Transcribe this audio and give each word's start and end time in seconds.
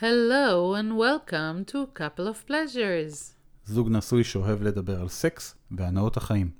Hello 0.00 0.72
and 0.72 0.96
welcome 0.96 1.66
to 1.66 1.82
a 1.82 1.86
couple 1.86 2.26
of 2.26 2.46
pleasures. 2.46 3.34
זוג 3.64 3.88
נשוי 3.90 4.24
שאוהב 4.24 4.62
לדבר 4.62 5.00
על 5.00 5.08
סקס 5.08 5.54
והנאות 5.70 6.16
החיים. 6.16 6.50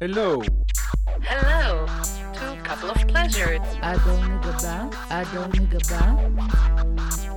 Hello. 0.00 0.40
Hello 1.20 1.86
to 2.34 2.44
a 2.52 2.68
couple 2.68 2.90
of 2.90 2.98
pleasures. 3.12 3.66
אדון 3.80 4.32
מגבה, 4.32 4.82
אדון 5.08 5.50
מגבה, 5.60 6.10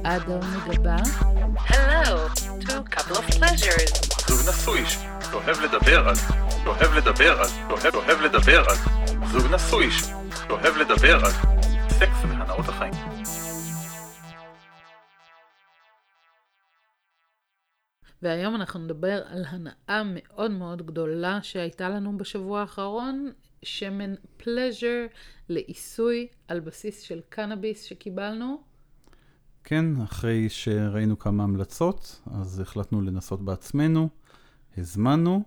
אדון 0.04 0.42
מגבה, 0.56 0.98
Hello 1.68 2.30
to 2.62 2.70
a 2.70 2.96
couple 2.96 3.18
of 3.18 3.38
pleasures. 3.40 4.28
זוג 4.28 4.50
נשוי 4.50 4.86
שאוהב 4.86 5.60
לדבר 5.60 6.08
על, 6.08 6.16
שאוהב 6.64 6.94
לדבר 6.94 7.40
על, 7.42 7.48
שאוהב 7.48 7.96
אוהב 7.96 8.22
לדבר 8.22 8.64
על. 8.70 8.76
זוג 9.32 9.54
נשוי 9.54 10.19
שאוהב 10.50 10.78
לדבר 10.78 11.26
על 11.26 11.32
סקס 11.90 12.24
והנאות 12.24 12.66
החיים. 12.70 12.94
והיום 18.22 18.56
אנחנו 18.56 18.80
נדבר 18.80 19.22
על 19.26 19.46
הנאה 19.48 20.02
מאוד 20.06 20.52
מאוד 20.52 20.86
גדולה 20.86 21.40
שהייתה 21.42 21.90
לנו 21.90 22.18
בשבוע 22.18 22.62
האחרון, 22.62 23.32
שמן 23.64 24.16
פלז'ר 24.38 25.06
לעיסוי 25.50 26.28
על 26.48 26.60
בסיס 26.60 27.02
של 27.02 27.20
קנאביס 27.30 27.84
שקיבלנו. 27.84 28.64
כן, 29.64 30.02
אחרי 30.02 30.50
שראינו 30.50 31.20
כמה 31.20 31.44
המלצות, 31.44 32.22
אז 32.32 32.60
החלטנו 32.60 33.02
לנסות 33.02 33.46
בעצמנו, 33.46 34.10
הזמנו, 34.78 35.44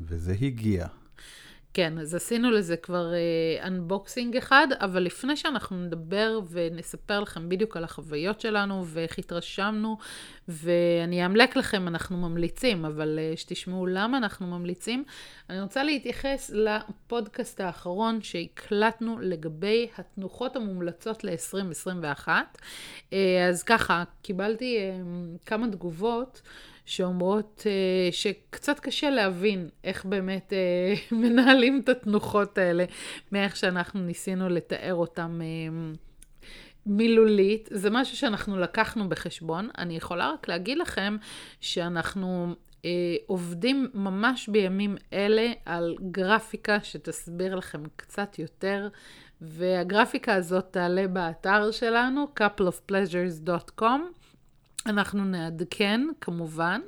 וזה 0.00 0.36
הגיע. 0.42 0.86
כן, 1.76 1.98
אז 1.98 2.14
עשינו 2.14 2.50
לזה 2.50 2.76
כבר 2.76 3.12
אנבוקסינג 3.62 4.34
uh, 4.34 4.38
אחד, 4.38 4.66
אבל 4.80 5.02
לפני 5.02 5.36
שאנחנו 5.36 5.76
נדבר 5.76 6.40
ונספר 6.50 7.20
לכם 7.20 7.48
בדיוק 7.48 7.76
על 7.76 7.84
החוויות 7.84 8.40
שלנו 8.40 8.84
ואיך 8.86 9.18
התרשמנו, 9.18 9.96
ואני 10.48 11.26
אמלק 11.26 11.56
לכם, 11.56 11.88
אנחנו 11.88 12.16
ממליצים, 12.16 12.84
אבל 12.84 13.18
uh, 13.18 13.38
שתשמעו 13.38 13.86
למה 13.86 14.18
אנחנו 14.18 14.46
ממליצים, 14.46 15.04
אני 15.50 15.60
רוצה 15.60 15.84
להתייחס 15.84 16.50
לפודקאסט 16.54 17.60
האחרון 17.60 18.22
שהקלטנו 18.22 19.18
לגבי 19.20 19.88
התנוחות 19.98 20.56
המומלצות 20.56 21.24
ל-2021. 21.24 22.28
Uh, 22.28 23.14
אז 23.48 23.62
ככה, 23.62 24.04
קיבלתי 24.22 24.78
uh, 24.78 25.46
כמה 25.46 25.66
תגובות. 25.70 26.42
שאומרות 26.86 27.62
uh, 27.64 28.14
שקצת 28.14 28.80
קשה 28.80 29.10
להבין 29.10 29.68
איך 29.84 30.04
באמת 30.04 30.52
uh, 30.52 31.14
מנהלים 31.22 31.80
את 31.84 31.88
התנוחות 31.88 32.58
האלה, 32.58 32.84
מאיך 33.32 33.56
שאנחנו 33.56 34.00
ניסינו 34.00 34.48
לתאר 34.48 34.94
אותם 34.94 35.40
uh, 35.40 35.96
מילולית. 36.86 37.68
זה 37.72 37.90
משהו 37.90 38.16
שאנחנו 38.16 38.56
לקחנו 38.56 39.08
בחשבון. 39.08 39.68
אני 39.78 39.96
יכולה 39.96 40.30
רק 40.30 40.48
להגיד 40.48 40.78
לכם 40.78 41.16
שאנחנו 41.60 42.54
uh, 42.72 42.84
עובדים 43.26 43.88
ממש 43.94 44.48
בימים 44.48 44.96
אלה 45.12 45.52
על 45.64 45.96
גרפיקה 46.10 46.78
שתסביר 46.82 47.54
לכם 47.54 47.82
קצת 47.96 48.38
יותר. 48.38 48.88
והגרפיקה 49.40 50.34
הזאת 50.34 50.64
תעלה 50.70 51.08
באתר 51.08 51.70
שלנו, 51.70 52.26
coupleofpleasures.com. 52.40 54.00
אנחנו 54.86 55.24
נעדכן, 55.24 56.00
כמובן. 56.20 56.80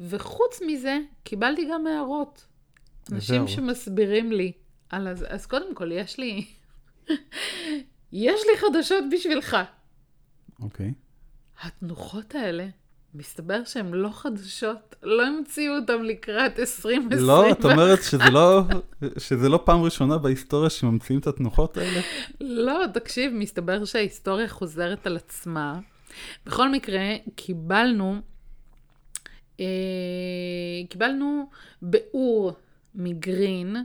וחוץ 0.00 0.60
מזה, 0.66 0.98
קיבלתי 1.24 1.68
גם 1.72 1.86
הערות. 1.86 2.46
אנשים? 3.12 3.48
שמסבירים 3.48 4.32
לי. 4.32 4.52
על 4.90 5.08
אז, 5.08 5.24
אז 5.28 5.46
קודם 5.46 5.74
כל, 5.74 5.92
יש 5.92 6.18
לי... 6.18 6.46
יש 8.12 8.40
לי 8.50 8.58
חדשות 8.58 9.04
בשבילך. 9.12 9.56
אוקיי. 10.62 10.92
התנוחות 11.62 12.34
האלה, 12.34 12.66
מסתבר 13.14 13.64
שהן 13.64 13.90
לא 13.94 14.08
חדשות, 14.12 14.94
לא 15.02 15.26
המציאו 15.26 15.74
אותן 15.76 16.02
לקראת 16.02 16.58
2020. 16.58 17.26
לא, 17.26 17.50
את 17.50 17.64
אומרת 17.64 18.02
שזה 18.02 18.30
לא, 18.30 18.62
שזה 19.18 19.48
לא 19.48 19.60
פעם 19.64 19.82
ראשונה 19.82 20.18
בהיסטוריה 20.18 20.70
שממציאים 20.70 21.20
את 21.20 21.26
התנוחות 21.26 21.76
האלה? 21.76 22.00
לא, 22.40 22.84
תקשיב, 22.94 23.32
מסתבר 23.34 23.84
שההיסטוריה 23.84 24.48
חוזרת 24.48 25.06
על 25.06 25.16
עצמה. 25.16 25.80
בכל 26.46 26.68
מקרה, 26.68 27.14
קיבלנו, 27.36 28.20
אה, 29.60 29.66
קיבלנו 30.88 31.50
באור 31.82 32.52
מגרין, 32.94 33.76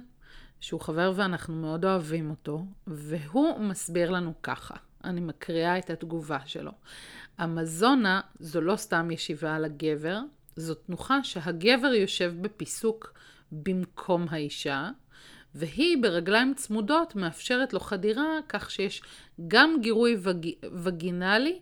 שהוא 0.59 0.81
חבר 0.81 1.13
ואנחנו 1.15 1.55
מאוד 1.55 1.85
אוהבים 1.85 2.29
אותו, 2.29 2.65
והוא 2.87 3.59
מסביר 3.59 4.11
לנו 4.11 4.33
ככה, 4.43 4.75
אני 5.03 5.21
מקריאה 5.21 5.77
את 5.77 5.89
התגובה 5.89 6.39
שלו. 6.45 6.71
המזונה 7.37 8.21
זו 8.39 8.61
לא 8.61 8.75
סתם 8.75 9.11
ישיבה 9.11 9.55
על 9.55 9.65
הגבר, 9.65 10.19
זו 10.55 10.73
תנוחה 10.73 11.23
שהגבר 11.23 11.93
יושב 11.93 12.33
בפיסוק 12.41 13.13
במקום 13.51 14.25
האישה, 14.29 14.89
והיא 15.55 15.97
ברגליים 16.01 16.53
צמודות 16.53 17.15
מאפשרת 17.15 17.73
לו 17.73 17.79
חדירה 17.79 18.39
כך 18.49 18.71
שיש 18.71 19.01
גם 19.47 19.75
גירוי 19.81 20.17
וג... 20.19 20.47
וגינלי 20.73 21.59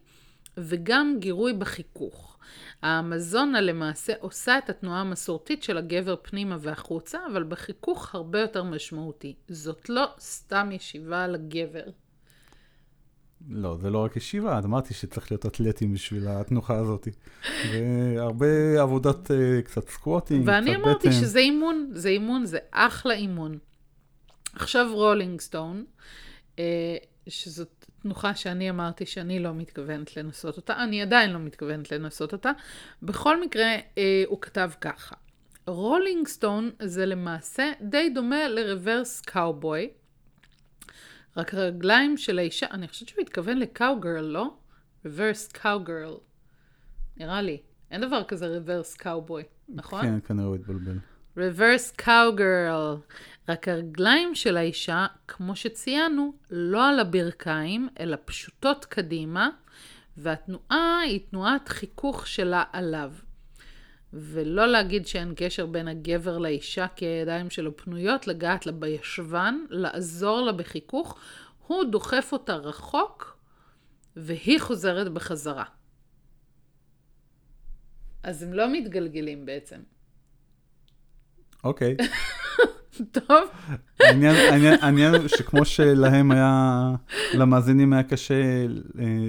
וגם 0.62 1.16
גירוי 1.20 1.54
בחיכוך. 1.54 2.38
האמזונה 2.82 3.62
למעשה 3.62 4.14
עושה 4.20 4.58
את 4.58 4.70
התנועה 4.70 5.02
המסורתית 5.02 5.64
של 5.64 5.78
הגבר 5.78 6.16
פנימה 6.22 6.58
והחוצה, 6.60 7.20
אבל 7.32 7.44
בחיכוך 7.44 8.16
הרבה 8.16 8.40
יותר 8.42 8.64
משמעותי. 8.64 9.36
זאת 9.48 9.90
לא 9.90 10.06
סתם 10.20 10.70
ישיבה 10.72 11.24
על 11.24 11.36
הגבר. 11.36 11.84
לא, 13.50 13.78
זה 13.82 13.90
לא 13.90 14.04
רק 14.04 14.16
ישיבה, 14.16 14.60
אמרתי 14.60 14.94
שצריך 14.94 15.32
להיות 15.32 15.46
אתלטים 15.46 15.94
בשביל 15.94 16.28
התנוחה 16.28 16.78
הזאת. 16.78 17.08
והרבה 17.74 18.82
עבודת 18.82 19.32
uh, 19.32 19.34
קצת 19.66 19.90
squatting, 19.90 20.44
קצת 20.44 20.52
בטן. 20.52 20.68
ואני 20.68 20.76
אמרתי 20.76 21.12
שזה 21.12 21.40
אימון, 21.40 21.90
זה 21.94 22.10
אימון, 22.10 22.46
זה 22.46 22.58
אחלה 22.72 23.14
אימון. 23.14 23.58
עכשיו 24.54 24.90
rolling 24.94 25.42
stone, 25.42 25.86
אה, 26.60 26.98
שזאת 27.28 27.79
תנוחה 28.02 28.36
שאני 28.36 28.70
אמרתי 28.70 29.06
שאני 29.06 29.40
לא 29.40 29.54
מתכוונת 29.54 30.18
לנסות 30.18 30.58
אותה, 30.58 30.84
אני 30.84 31.02
עדיין 31.02 31.32
לא 31.34 31.40
מתכוונת 31.40 31.92
לנסות 31.92 32.34
אותה. 32.34 32.52
בכל 33.04 33.42
מקרה, 33.42 33.76
אה, 33.98 34.24
הוא 34.28 34.42
כתב 34.42 34.72
ככה: 34.82 35.16
rolling 35.68 36.28
stone 36.28 36.72
זה 36.82 37.06
למעשה 37.06 37.72
די 37.82 38.10
דומה 38.10 38.48
ל 38.48 38.57
reverse 38.57 39.22
cowboy, 39.22 39.90
רק 41.38 41.54
הרגליים 41.54 42.18
של 42.18 42.40
האישה, 42.40 42.66
אני 42.72 42.88
חושבת 42.88 43.10
שהוא 43.10 43.22
התכוון 43.22 43.58
ל 43.58 43.65
cowgirl, 43.65 44.26
לא? 44.26 44.54
רוורס 45.06 45.48
קאוגרל. 45.48 46.18
נראה 47.18 47.42
לי. 47.42 47.62
אין 47.92 48.02
דבר 48.02 48.24
כזה 48.24 48.48
רוורס 48.48 48.96
קאובוי, 48.96 49.44
נכון? 49.70 50.02
כן, 50.02 50.20
כנראה 50.20 50.48
הוא 50.48 50.56
התבלבל. 50.56 50.98
reverse 51.38 52.02
cowgirl. 52.02 53.00
רק 53.50 53.68
הרגליים 53.68 54.36
של 54.36 54.58
האישה, 54.58 55.08
כמו 55.28 55.56
שציינו, 55.56 56.34
לא 56.52 56.90
על 56.90 57.00
הברכיים, 57.00 57.90
אלא 58.00 58.18
פשוטות 58.26 58.86
קדימה, 58.86 59.50
והתנועה 60.18 61.00
היא 61.00 61.20
תנועת 61.30 61.70
חיכוך 61.70 62.28
שלה 62.28 62.64
עליו. 62.74 63.14
ולא 64.14 64.68
להגיד 64.68 65.08
שאין 65.08 65.34
קשר 65.36 65.66
בין 65.66 65.88
הגבר 65.88 66.38
לאישה 66.38 66.88
כי 66.96 67.06
הידיים 67.06 67.50
שלו 67.50 67.78
פנויות, 67.78 68.28
לגעת 68.28 68.66
לה 68.66 68.72
בישבן, 68.72 69.56
לעזור 69.70 70.42
לה 70.42 70.52
בחיכוך, 70.52 71.20
הוא 71.68 71.84
דוחף 71.84 72.30
אותה 72.32 72.56
רחוק, 72.56 73.38
והיא 74.16 74.60
חוזרת 74.60 75.14
בחזרה. 75.14 75.66
אז 78.24 78.44
הם 78.44 78.54
לא 78.54 78.74
מתגלגלים 78.74 79.46
בעצם. 79.46 79.80
אוקיי. 81.64 81.98
טוב, 83.12 83.50
העניין, 84.00 85.16
הוא 85.16 85.28
שכמו 85.28 85.66
שלהם 85.66 86.32
היה, 86.32 86.92
למאזינים 87.34 87.94
היה 87.94 88.04
קשה 88.04 88.34
אה, 88.34 88.66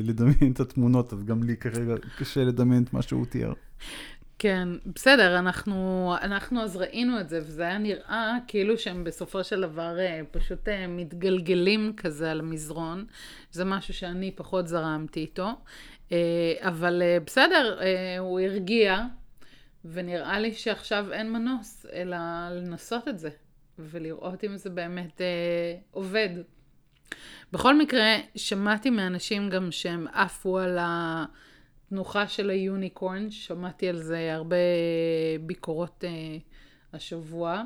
לדמיין 0.02 0.52
את 0.52 0.61
התמונות, 0.61 1.12
אז 1.12 1.25
גם 1.25 1.43
לי 1.43 1.56
כרגע 1.56 1.94
קשה 2.19 2.44
לדמיין 2.44 2.82
את 2.82 2.93
מה 2.93 3.02
שהוא 3.02 3.26
תיאר. 3.26 3.52
כן, 4.38 4.69
בסדר, 4.94 5.38
אנחנו, 5.38 6.14
אנחנו 6.22 6.62
אז 6.62 6.76
ראינו 6.76 7.20
את 7.20 7.28
זה, 7.28 7.38
וזה 7.38 7.62
היה 7.62 7.78
נראה 7.78 8.37
כאילו 8.46 8.78
שהם 8.78 9.05
בסופו 9.05 9.44
של 9.44 9.61
דבר 9.61 9.99
אה, 9.99 10.20
פשוט 10.31 10.69
אה, 10.69 10.87
מתגלגלים 10.87 11.93
כזה 11.96 12.31
על 12.31 12.40
המזרון. 12.40 13.05
זה 13.52 13.64
משהו 13.64 13.94
שאני 13.94 14.31
פחות 14.31 14.69
זרמתי 14.69 15.20
איתו. 15.20 15.49
אבל 16.61 17.02
בסדר, 17.26 17.78
הוא 18.19 18.40
הרגיע, 18.40 18.99
ונראה 19.84 20.38
לי 20.38 20.52
שעכשיו 20.52 21.12
אין 21.12 21.32
מנוס, 21.32 21.87
אלא 21.93 22.17
לנסות 22.50 23.08
את 23.08 23.19
זה, 23.19 23.31
ולראות 23.85 24.44
אם 24.44 24.56
זה 24.56 24.71
באמת 24.71 25.21
אה, 25.21 25.77
עובד. 25.91 26.29
בכל 27.53 27.79
מקרה, 27.79 28.17
שמעתי 28.37 28.91
מאנשים 28.91 29.50
גם 29.50 29.71
שהם 29.71 30.06
עפו 30.12 30.59
על 30.59 30.79
התנוחה 30.81 32.29
של 32.29 32.50
היוניקורן, 32.50 33.31
שמעתי 33.31 33.88
על 33.88 33.97
זה 33.97 34.35
הרבה 34.35 34.56
ביקורות 35.41 36.05
אה, 36.05 36.11
השבוע. 36.93 37.62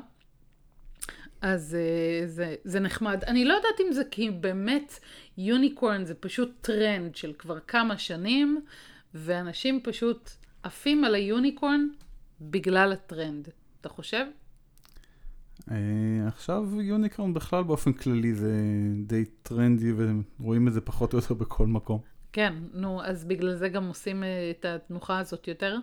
אז 1.41 1.75
אה, 1.75 2.27
זה, 2.27 2.55
זה 2.63 2.79
נחמד. 2.79 3.23
אני 3.23 3.45
לא 3.45 3.53
יודעת 3.53 3.79
אם 3.87 3.91
זה 3.91 4.03
כי 4.11 4.31
באמת 4.31 4.99
unicorn 5.37 6.05
זה 6.05 6.15
פשוט 6.15 6.51
טרנד 6.61 7.15
של 7.15 7.33
כבר 7.37 7.59
כמה 7.59 7.97
שנים, 7.97 8.65
ואנשים 9.13 9.81
פשוט 9.83 10.29
עפים 10.63 11.03
על 11.03 11.15
ה 11.15 11.24
unicorn 11.24 11.87
בגלל 12.41 12.91
הטרנד. 12.91 13.49
אתה 13.81 13.89
חושב? 13.89 14.25
אה, 15.71 15.77
עכשיו 16.27 16.81
unicorn 16.81 17.33
בכלל 17.33 17.63
באופן 17.63 17.93
כללי 17.93 18.33
זה 18.33 18.53
די 19.05 19.25
טרנדי 19.25 19.93
ורואים 20.39 20.67
את 20.67 20.73
זה 20.73 20.81
פחות 20.81 21.13
או 21.13 21.17
יותר 21.17 21.33
בכל 21.33 21.67
מקום. 21.67 21.99
כן, 22.33 22.53
נו, 22.73 23.03
אז 23.03 23.25
בגלל 23.25 23.55
זה 23.55 23.69
גם 23.69 23.87
עושים 23.87 24.23
אה, 24.23 24.51
את 24.59 24.65
התנוחה 24.65 25.19
הזאת 25.19 25.47
יותר? 25.47 25.77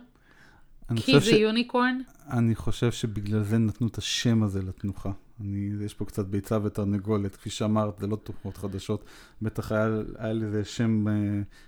כי 0.95 1.19
זה 1.19 1.25
ש- 1.25 1.27
יוניקורן? 1.27 1.99
אני 2.29 2.55
חושב 2.55 2.91
שבגלל 2.91 3.43
זה 3.43 3.57
נתנו 3.57 3.87
את 3.87 3.97
השם 3.97 4.43
הזה 4.43 4.61
לתנוחה. 4.61 5.11
אני, 5.41 5.69
יש 5.85 5.93
פה 5.93 6.05
קצת 6.05 6.25
ביצה 6.25 6.57
ותרנגולת, 6.63 7.35
כפי 7.35 7.49
שאמרת, 7.49 7.99
זה 7.99 8.07
לא 8.07 8.15
תנוחות 8.15 8.57
חדשות. 8.57 9.05
בטח 9.41 9.71
היה, 9.71 9.87
היה 10.17 10.33
לזה 10.33 10.65
שם, 10.65 11.07
אה, 11.07 11.13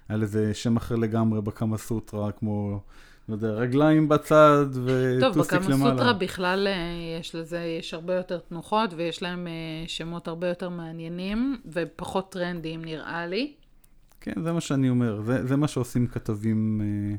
היה 0.10 0.18
לזה 0.18 0.54
שם 0.54 0.78
אחר 0.78 0.96
לגמרי 0.96 1.42
בקמה 1.42 1.78
סוטרה, 1.78 2.32
כמו, 2.32 2.84
לא 3.30 3.34
יודע, 3.34 3.48
רגליים 3.48 4.10
בצד 4.10 4.66
טוב, 5.20 5.38
וטוסיק 5.38 5.54
למעלה. 5.54 5.92
סוטרה 5.92 6.14
בכלל 6.14 6.68
אה, 6.68 6.74
יש 7.20 7.36
לזה, 7.36 7.60
יש 7.80 7.94
הרבה 7.94 8.16
יותר 8.16 8.40
תנוחות 8.40 8.94
ויש 8.96 9.22
להם 9.22 9.48
אה, 9.48 9.88
שמות 9.88 10.28
הרבה 10.28 10.48
יותר 10.48 10.70
מעניינים 10.70 11.62
ופחות 11.66 12.32
טרנדיים 12.32 12.86
נראה 12.86 13.28
לי. 13.28 13.54
כן, 14.22 14.44
זה 14.44 14.52
מה 14.52 14.62
שאני 14.62 14.90
אומר. 14.90 15.22
זה, 15.22 15.48
זה 15.48 15.56
מה 15.56 15.68
שעושים 15.68 16.08
כתבים 16.08 16.82
אה, 16.82 17.16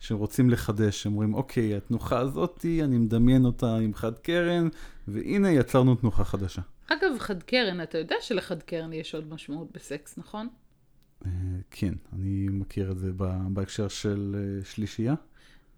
שרוצים 0.00 0.50
לחדש. 0.50 1.06
אומרים, 1.06 1.34
אוקיי, 1.34 1.76
התנוחה 1.76 2.18
הזאתי, 2.18 2.84
אני 2.84 2.98
מדמיין 2.98 3.44
אותה 3.44 3.76
עם 3.76 3.94
חד 3.94 4.18
קרן, 4.18 4.68
והנה 5.08 5.50
יצרנו 5.50 5.94
תנוחה 5.94 6.24
חדשה. 6.24 6.62
אגב, 6.86 7.18
חד 7.18 7.42
קרן, 7.42 7.82
אתה 7.82 7.98
יודע 7.98 8.16
שלחד 8.20 8.62
קרן 8.62 8.92
יש 8.92 9.14
עוד 9.14 9.34
משמעות 9.34 9.68
בסקס, 9.72 10.18
נכון? 10.18 10.48
אה, 11.26 11.30
כן, 11.70 11.94
אני 12.12 12.48
מכיר 12.50 12.90
את 12.90 12.98
זה 12.98 13.10
בהקשר 13.48 13.88
של 13.88 14.36
אה, 14.38 14.64
שלישייה. 14.64 15.14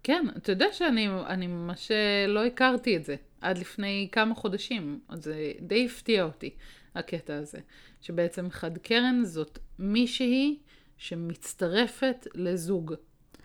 כן, 0.03 0.25
אתה 0.37 0.51
יודע 0.51 0.65
שאני 0.71 1.07
אני 1.27 1.47
ממש 1.47 1.91
אה, 1.91 2.27
לא 2.27 2.45
הכרתי 2.45 2.97
את 2.97 3.05
זה 3.05 3.15
עד 3.41 3.57
לפני 3.57 4.07
כמה 4.11 4.35
חודשים, 4.35 4.99
אז 5.09 5.23
זה 5.23 5.51
די 5.61 5.85
הפתיע 5.85 6.23
אותי, 6.23 6.49
הקטע 6.95 7.35
הזה. 7.35 7.59
שבעצם 8.01 8.47
חד 8.49 8.77
קרן 8.77 9.21
זאת 9.23 9.59
מישהי 9.79 10.57
שמצטרפת 10.97 12.27
לזוג. 12.35 12.93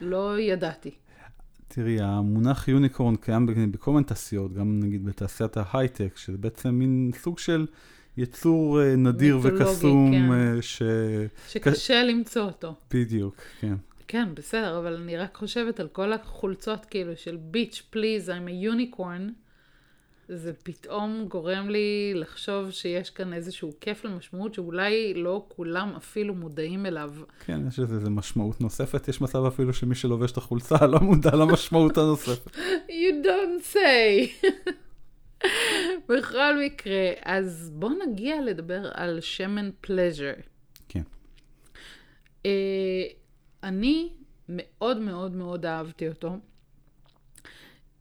לא 0.01 0.41
ידעתי. 0.41 0.91
תראי, 1.69 2.01
המונח 2.01 2.69
יוניקורן 2.69 3.17
קיים 3.17 3.47
בכל 3.73 3.93
מיני 3.93 4.05
תעשיות, 4.05 4.55
גם 4.55 4.81
נגיד 4.83 5.05
בתעשיית 5.05 5.57
ההייטק, 5.57 6.17
שזה 6.17 6.39
בעצם 6.39 6.71
מין 6.71 7.11
סוג 7.19 7.39
של 7.39 7.67
יצור 8.17 8.83
אה, 8.83 8.97
נדיר 8.97 9.39
וקסום, 9.43 10.13
כן. 10.13 10.33
אה, 10.33 10.63
ש... 10.63 10.83
שקשה 11.49 12.03
למצוא 12.03 12.43
אותו. 12.43 12.75
בדיוק, 12.91 13.35
כן. 13.61 13.75
כן, 14.09 14.35
בסדר, 14.35 14.79
אבל 14.79 14.95
אני 14.95 15.17
רק 15.17 15.37
חושבת 15.37 15.81
על 15.81 15.89
כל 15.89 16.13
החולצות 16.13 16.85
כאילו 16.85 17.17
של 17.17 17.37
ביץ' 17.37 17.83
פליז, 17.91 18.29
I'm 18.29 18.49
a 18.49 18.75
unicorn. 18.75 19.33
זה 20.29 20.53
פתאום 20.63 21.27
גורם 21.29 21.69
לי 21.69 22.13
לחשוב 22.15 22.71
שיש 22.71 23.11
כאן 23.11 23.33
איזשהו 23.33 23.73
כיף 23.81 24.05
למשמעות 24.05 24.55
שאולי 24.55 25.15
לא 25.15 25.47
כולם 25.49 25.93
אפילו 25.97 26.35
מודעים 26.35 26.87
אליו. 26.87 27.13
כן, 27.45 27.61
יש 27.69 27.79
איזה 27.79 28.11
משמעות 28.11 28.61
נוספת. 28.61 29.09
יש 29.09 29.21
מצב 29.21 29.45
אפילו 29.45 29.73
שמי 29.73 29.95
שלובש 29.95 30.33
את 30.33 30.37
החולצה 30.37 30.87
לא 30.93 31.01
מודע 31.01 31.37
למשמעות 31.37 31.99
הנוספת. 31.99 32.57
You 32.89 33.25
don't 33.25 33.75
say. 33.75 34.47
בכל 36.09 36.59
מקרה, 36.65 37.11
אז 37.23 37.71
בואו 37.75 37.93
נגיע 38.09 38.43
לדבר 38.43 38.91
על 38.95 39.21
שמן 39.21 39.71
פלז'ר. 39.81 40.33
כן. 40.89 41.03
Uh, 42.43 42.49
אני 43.63 44.09
מאוד 44.49 44.99
מאוד 44.99 45.33
מאוד 45.33 45.67
אהבתי 45.67 46.09
אותו. 46.09 46.37
Uh, 47.99 48.01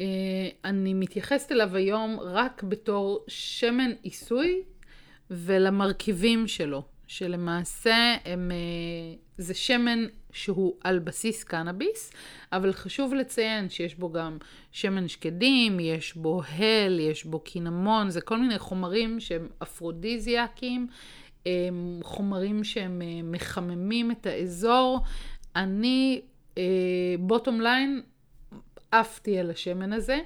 אני 0.65 0.93
מתייחסת 0.93 1.51
אליו 1.51 1.75
היום 1.75 2.19
רק 2.19 2.63
בתור 2.63 3.25
שמן 3.27 3.91
עיסוי 4.03 4.61
ולמרכיבים 5.31 6.47
שלו, 6.47 6.83
שלמעשה 7.07 8.15
הם, 8.25 8.51
אה, 8.51 9.19
זה 9.37 9.53
שמן 9.53 10.05
שהוא 10.31 10.75
על 10.83 10.99
בסיס 10.99 11.43
קנאביס, 11.43 12.11
אבל 12.51 12.73
חשוב 12.73 13.13
לציין 13.13 13.69
שיש 13.69 13.95
בו 13.95 14.11
גם 14.11 14.37
שמן 14.71 15.07
שקדים, 15.07 15.79
יש 15.79 16.15
בו 16.15 16.41
הל, 16.43 16.99
יש 16.99 17.25
בו 17.25 17.39
קינמון, 17.39 18.09
זה 18.09 18.21
כל 18.21 18.37
מיני 18.37 18.59
חומרים 18.59 19.19
שהם 19.19 19.47
אפרודיזיאקים, 19.63 20.87
הם 21.45 21.99
חומרים 22.03 22.63
שהם 22.63 23.01
אה, 23.01 23.19
מחממים 23.23 24.11
את 24.11 24.25
האזור. 24.25 24.99
אני, 25.57 26.21
bottom 27.19 27.61
line, 27.61 28.01
עפתי 28.91 29.39
על 29.39 29.51
השמן 29.51 29.93
הזה, 29.93 30.19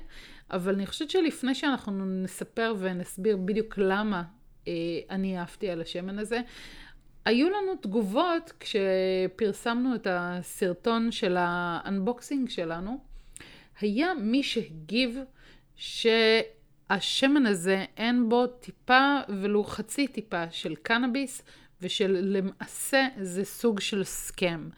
אבל 0.52 0.74
אני 0.74 0.86
חושבת 0.86 1.10
שלפני 1.10 1.56
שאנחנו 1.56 2.06
נספר 2.06 2.76
ונסביר 2.80 3.38
בדיוק 3.38 3.78
למה 3.78 4.24
אה, 4.68 4.74
אני 5.10 5.38
עפתי 5.38 5.70
על 5.70 5.82
השמן 5.82 6.20
הזה, 6.20 6.42
היו 7.26 7.50
לנו 7.50 7.76
תגובות 7.82 8.54
כשפרסמנו 8.60 9.96
את 9.96 10.08
הסרטון 10.10 11.12
של 11.12 11.36
האנבוקסינג 11.40 12.50
שלנו. 12.50 12.98
היה 13.82 14.14
מי 14.14 14.44
שהגיב 14.44 15.18
שהשמן 15.76 17.46
הזה 17.46 17.86
אין 17.98 18.30
בו 18.30 18.48
טיפה 18.48 19.18
ולו 19.30 19.64
חצי 19.64 20.08
טיפה 20.08 20.52
של 20.52 20.76
קנאביס 20.76 21.42
ושלמעשה 21.82 23.08
זה 23.22 23.44
סוג 23.44 23.80
של 23.80 24.04
סכם. 24.04 24.70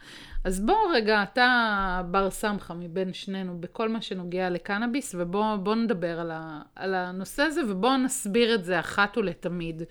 אז 0.44 0.60
בוא 0.60 0.76
רגע, 0.94 1.22
אתה 1.22 2.02
בר 2.10 2.30
סמכה 2.30 2.74
מבין 2.74 3.12
שנינו 3.12 3.60
בכל 3.60 3.88
מה 3.88 4.02
שנוגע 4.02 4.50
לקנאביס 4.50 5.14
ובוא 5.18 5.56
בוא 5.56 5.74
נדבר 5.74 6.20
על, 6.20 6.30
ה, 6.30 6.62
על 6.76 6.94
הנושא 6.94 7.42
הזה 7.42 7.60
ובוא 7.70 7.96
נסביר 7.96 8.54
את 8.54 8.64
זה 8.64 8.80
אחת 8.80 9.18
ולתמיד. 9.18 9.82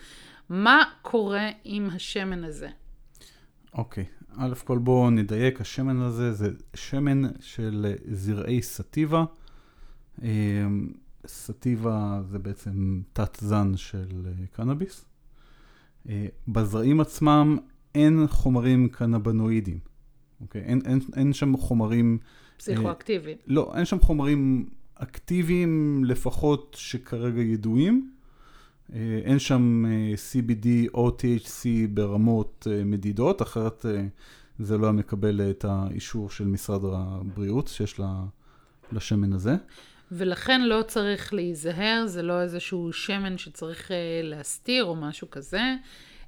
מה 0.49 0.83
קורה 1.01 1.49
עם 1.63 1.89
השמן 1.93 2.43
הזה? 2.43 2.69
אוקיי, 3.73 4.05
א' 4.37 4.53
כל 4.63 4.77
בואו 4.77 5.09
נדייק, 5.09 5.61
השמן 5.61 6.01
הזה 6.01 6.33
זה 6.33 6.49
שמן 6.73 7.21
של 7.39 7.93
זרעי 8.11 8.61
סטיבה. 8.61 9.23
אה, 10.23 10.29
סטיבה 11.27 12.21
זה 12.29 12.39
בעצם 12.39 13.01
תת-זן 13.13 13.77
של 13.77 14.25
אה, 14.25 14.47
קנאביס. 14.51 15.05
אה, 16.09 16.25
בזרעים 16.47 16.99
עצמם 16.99 17.57
אין 17.95 18.23
חומרים 18.27 18.89
קנבנואידים. 18.89 19.79
אוקיי? 20.41 20.61
אין, 20.61 20.81
אין, 20.85 20.99
אין 21.15 21.33
שם 21.33 21.57
חומרים, 21.57 22.17
פסיכואקטיבי. 22.57 23.35
לא, 23.47 23.71
אין 23.75 23.85
שם 23.85 23.99
חומרים 23.99 24.69
אקטיביים 24.95 26.03
לפחות 26.05 26.75
שכרגע 26.79 27.41
ידועים. 27.41 28.11
אה, 28.93 29.21
אין 29.23 29.39
שם 29.39 29.85
אה, 29.87 30.13
CBD 30.31 30.67
או 30.93 31.09
THC 31.09 31.65
ברמות 31.93 32.67
אה, 32.71 32.83
מדידות, 32.83 33.41
אחרת 33.41 33.85
אה, 33.85 34.05
זה 34.59 34.77
לא 34.77 34.85
היה 34.85 34.91
מקבל 34.91 35.41
את 35.49 35.65
האישור 35.65 36.29
של 36.29 36.47
משרד 36.47 36.81
הבריאות 36.93 37.67
שיש 37.67 37.99
לה- 37.99 38.25
לשמן 38.91 39.33
הזה. 39.33 39.55
ולכן 40.15 40.61
לא 40.61 40.83
צריך 40.87 41.33
להיזהר, 41.33 42.03
זה 42.07 42.21
לא 42.21 42.41
איזשהו 42.41 42.93
שמן 42.93 43.37
שצריך 43.37 43.91
אה, 43.91 43.97
להסתיר 44.23 44.83
או 44.83 44.95
משהו 44.95 45.29
כזה. 45.31 45.75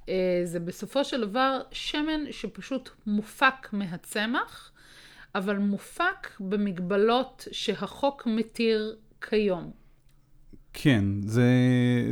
אה, 0.08 0.40
זה 0.44 0.60
בסופו 0.60 1.04
של 1.04 1.20
דבר 1.20 1.60
שמן 1.72 2.20
שפשוט 2.30 2.90
מופק 3.06 3.68
מהצמח, 3.72 4.70
אבל 5.34 5.58
מופק 5.58 6.30
במגבלות 6.40 7.48
שהחוק 7.52 8.26
מתיר 8.26 8.96
כיום. 9.20 9.70
כן, 10.72 11.04
זה, 11.22 11.50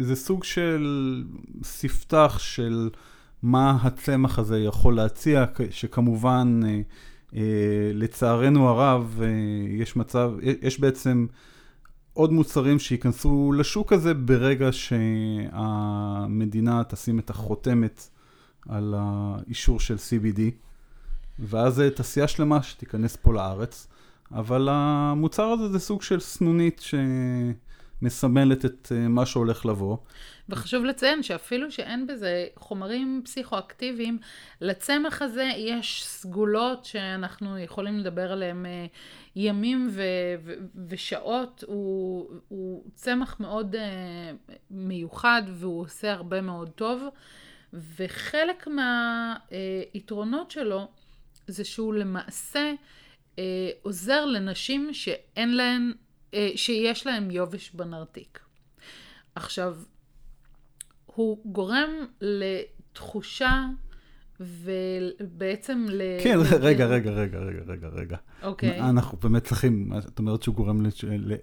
זה 0.00 0.16
סוג 0.16 0.45
של 0.45 1.25
ספתח 1.62 2.38
של 2.38 2.90
מה 3.43 3.78
הצמח 3.83 4.38
הזה 4.38 4.59
יכול 4.59 4.97
להציע, 4.97 5.45
שכמובן, 5.71 6.61
אה, 6.66 7.40
לצערנו 7.95 8.69
הרב, 8.69 9.23
יש 9.69 9.97
מצב, 9.97 10.33
יש 10.62 10.81
בעצם 10.81 11.26
עוד 12.14 12.33
מוצרים 12.33 12.78
שייכנסו 12.78 13.52
לשוק 13.52 13.92
הזה 13.92 14.14
ברגע 14.14 14.68
שהמדינה 14.73 16.04
תשים 16.85 17.18
את 17.18 17.30
החותמת 17.30 18.09
על 18.68 18.94
האישור 18.97 19.80
של 19.80 19.97
CBD, 19.97 20.40
ואז 21.38 21.80
אה, 21.80 21.90
תעשייה 21.90 22.28
שלמה 22.28 22.62
שתיכנס 22.62 23.16
פה 23.16 23.33
לארץ, 23.33 23.87
אבל 24.33 24.68
המוצר 24.71 25.44
הזה 25.44 25.68
זה 25.68 25.78
סוג 25.78 26.02
של 26.02 26.21
סנונית 26.21 26.80
ש... 26.80 26.94
מסמלת 28.02 28.64
את 28.64 28.92
אה, 28.94 29.09
מה 29.09 29.26
שהולך 29.26 29.66
לבוא. 29.66 29.97
וחשוב 30.49 30.85
לציין 30.85 31.23
שאפילו 31.23 31.71
שאין 31.71 32.07
בזה 32.07 32.47
חומרים 32.57 33.23
פסיכואקטיביים, 33.25 34.19
לצמח 34.61 35.23
הזה 35.23 35.51
יש 35.57 36.05
סגולות 36.07 36.85
שאנחנו 36.85 37.59
יכולים 37.59 37.99
לדבר 37.99 38.33
עליהן 38.33 38.67
אה, 38.67 38.87
ימים 39.37 39.89
ו- 39.91 40.03
ו- 40.45 40.55
ושעות. 40.89 41.65
הוא, 41.67 42.31
הוא 42.49 42.85
צמח 42.95 43.41
מאוד 43.41 43.75
אה, 43.75 44.33
מיוחד 44.71 45.43
והוא 45.49 45.81
עושה 45.81 46.13
הרבה 46.13 46.41
מאוד 46.41 46.71
טוב. 46.71 47.03
וחלק 47.97 48.67
מהיתרונות 48.67 50.51
שלו 50.51 50.89
זה 51.47 51.65
שהוא 51.65 51.95
למעשה 51.95 52.73
אה, 53.39 53.71
עוזר 53.83 54.25
לנשים 54.25 54.95
שאין 54.95 55.57
להן, 55.57 55.93
אה, 56.35 56.51
שיש 56.57 57.07
להן 57.07 57.31
יובש 57.31 57.71
בנרתיק. 57.71 58.41
עכשיו, 59.35 59.77
הוא 61.14 61.38
גורם 61.44 61.90
לתחושה 62.21 63.66
ובעצם 64.40 65.87
ל... 65.88 66.02
כן, 66.23 66.38
רגע, 66.61 66.87
רגע, 66.87 67.11
רגע, 67.11 67.38
רגע, 67.38 67.62
רגע, 67.66 67.88
רגע. 67.88 68.16
אוקיי. 68.42 68.80
אנחנו 68.80 69.18
באמת 69.23 69.44
צריכים, 69.44 69.92
את 69.99 70.18
אומרת 70.18 70.42
שהוא 70.42 70.54
גורם 70.54 70.87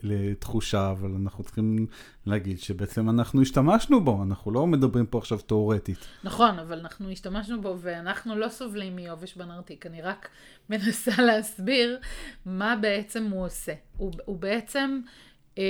לתחושה, 0.04 0.92
אבל 0.92 1.12
אנחנו 1.22 1.44
צריכים 1.44 1.88
להגיד 2.26 2.60
שבעצם 2.60 3.10
אנחנו 3.10 3.42
השתמשנו 3.42 4.04
בו, 4.04 4.24
אנחנו 4.24 4.52
לא 4.52 4.68
מדברים 4.68 5.06
פה 5.06 5.18
עכשיו 5.18 5.38
תיאורטית. 5.38 6.08
נכון, 6.24 6.60
אבל 6.60 6.80
אנחנו 6.80 7.10
השתמשנו 7.10 7.62
בו 7.62 7.76
ואנחנו 7.82 8.36
לא 8.36 8.50
סובלים 8.50 8.96
מיובש 8.96 9.36
בנרתיק. 9.36 9.86
אני 9.86 10.02
רק 10.02 10.30
מנסה 10.70 11.22
להסביר 11.28 12.00
מה 12.46 12.76
בעצם 12.76 13.24
הוא 13.24 13.46
עושה. 13.46 13.74
הוא, 13.98 14.12
הוא 14.26 14.38
בעצם 14.38 15.02
אה, 15.58 15.64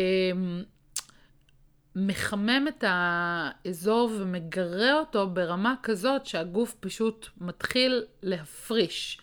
מחמם 1.95 2.65
את 2.67 2.83
האזור 2.87 4.11
ומגרה 4.19 4.99
אותו 4.99 5.29
ברמה 5.29 5.75
כזאת 5.83 6.25
שהגוף 6.25 6.75
פשוט 6.79 7.27
מתחיל 7.37 8.03
להפריש 8.23 9.21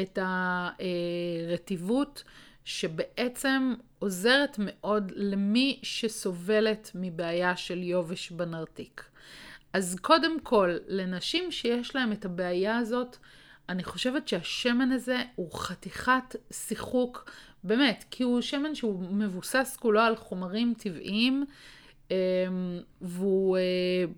את 0.00 0.18
הרטיבות 0.22 2.24
שבעצם 2.64 3.74
עוזרת 3.98 4.56
מאוד 4.58 5.12
למי 5.16 5.80
שסובלת 5.82 6.90
מבעיה 6.94 7.56
של 7.56 7.82
יובש 7.82 8.30
בנרתיק. 8.30 9.04
אז 9.72 9.96
קודם 10.00 10.40
כל, 10.40 10.76
לנשים 10.86 11.50
שיש 11.50 11.96
להן 11.96 12.12
את 12.12 12.24
הבעיה 12.24 12.78
הזאת, 12.78 13.16
אני 13.68 13.84
חושבת 13.84 14.28
שהשמן 14.28 14.92
הזה 14.92 15.22
הוא 15.34 15.52
חתיכת 15.52 16.36
שיחוק, 16.52 17.30
באמת, 17.64 18.04
כי 18.10 18.22
הוא 18.22 18.40
שמן 18.40 18.74
שהוא 18.74 19.02
מבוסס 19.10 19.76
כולו 19.80 20.00
על 20.00 20.16
חומרים 20.16 20.74
טבעיים, 20.78 21.44
והוא 23.00 23.56
אה, 23.56 23.62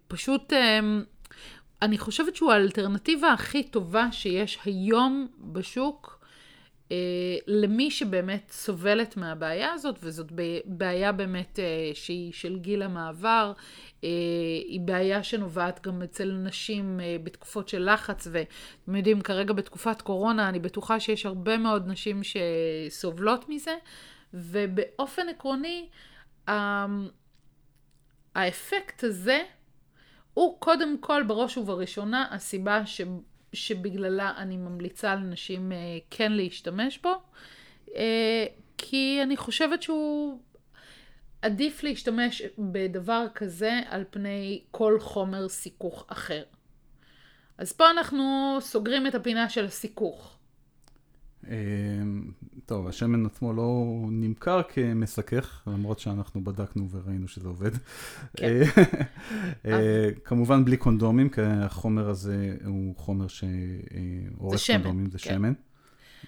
פשוט, 0.09 0.53
אמ, 0.53 1.03
אני 1.83 1.99
חושבת 1.99 2.37
שהוא 2.37 2.53
האלטרנטיבה 2.53 3.33
הכי 3.33 3.63
טובה 3.63 4.13
שיש 4.13 4.59
היום 4.65 5.29
בשוק. 5.41 6.21
אה, 6.93 6.97
למי 7.47 7.91
שבאמת 7.91 8.51
סובלת 8.51 9.17
מהבעיה 9.17 9.73
הזאת, 9.73 9.99
וזאת 10.03 10.33
בעיה 10.65 11.13
באמת 11.13 11.59
אה, 11.59 11.91
שהיא 11.95 12.33
של 12.33 12.59
גיל 12.59 12.83
המעבר, 12.83 13.53
היא 14.03 14.81
בעיה 14.81 15.23
שנובעת 15.23 15.87
גם 15.87 16.03
אצל 16.03 16.33
נשים 16.33 17.01
בתקופות 17.25 17.69
של 17.69 17.93
לחץ, 17.93 18.27
ואתם 18.31 18.97
יודעים, 18.97 19.21
כרגע 19.21 19.53
בתקופת 19.53 20.03
קורונה, 20.03 20.49
אני 20.49 20.59
בטוחה 20.59 21.01
שיש 21.01 21.27
הרבה 21.27 21.57
מאוד 21.57 21.89
נשים 21.89 22.21
שסובלות 22.23 23.49
מזה, 23.49 23.75
ובאופן 24.35 25.29
עקרוני, 25.29 25.89
ה- 26.49 26.87
האפקט 28.35 29.05
הזה 29.05 29.43
הוא 30.35 30.61
קודם 30.61 30.99
כל, 31.01 31.23
בראש 31.23 31.57
ובראשונה, 31.57 32.27
הסיבה 32.31 32.87
ש... 32.87 33.01
שבגללה 33.53 34.33
אני 34.37 34.57
ממליצה 34.57 35.15
לנשים 35.15 35.73
אה, 35.73 35.77
כן 36.11 36.33
להשתמש 36.33 36.99
בו, 36.99 37.13
אה, 37.97 38.47
כי 38.79 39.21
אני 39.23 39.37
חושבת 39.37 39.83
שהוא 39.83 40.41
עדיף 41.43 41.83
להשתמש 41.83 42.43
בדבר 42.59 43.27
כזה 43.35 43.81
על 43.89 44.05
פני 44.11 44.63
כל 44.71 45.01
חומר 45.01 45.49
סיכוך 45.49 46.05
אחר. 46.09 46.43
אז 47.59 47.73
פה 47.73 47.91
אנחנו 47.91 48.57
סוגרים 48.61 49.07
את 49.07 49.15
הפינה 49.15 49.49
של 49.49 49.65
הסיכוך. 49.65 50.40
אה, 51.51 51.57
טוב, 52.67 52.87
השמן 52.87 53.27
עצמו 53.27 53.53
לא 53.53 53.85
נמכר 54.11 54.63
כמסכך, 54.69 55.63
למרות 55.67 55.99
שאנחנו 55.99 56.45
בדקנו 56.45 56.89
וראינו 56.91 57.29
שזה 57.29 57.49
עובד. 57.49 57.71
כן. 58.37 58.63
אה, 59.67 60.09
כמובן 60.25 60.65
בלי 60.65 60.77
קונדומים, 60.77 61.29
כי 61.29 61.41
החומר 61.43 62.09
הזה 62.09 62.57
הוא 62.65 62.97
חומר 62.97 63.29
שמן, 63.29 64.83
קונדומים, 64.83 65.11
זה 65.11 65.19
כן. 65.19 65.35
שמן. 65.35 65.53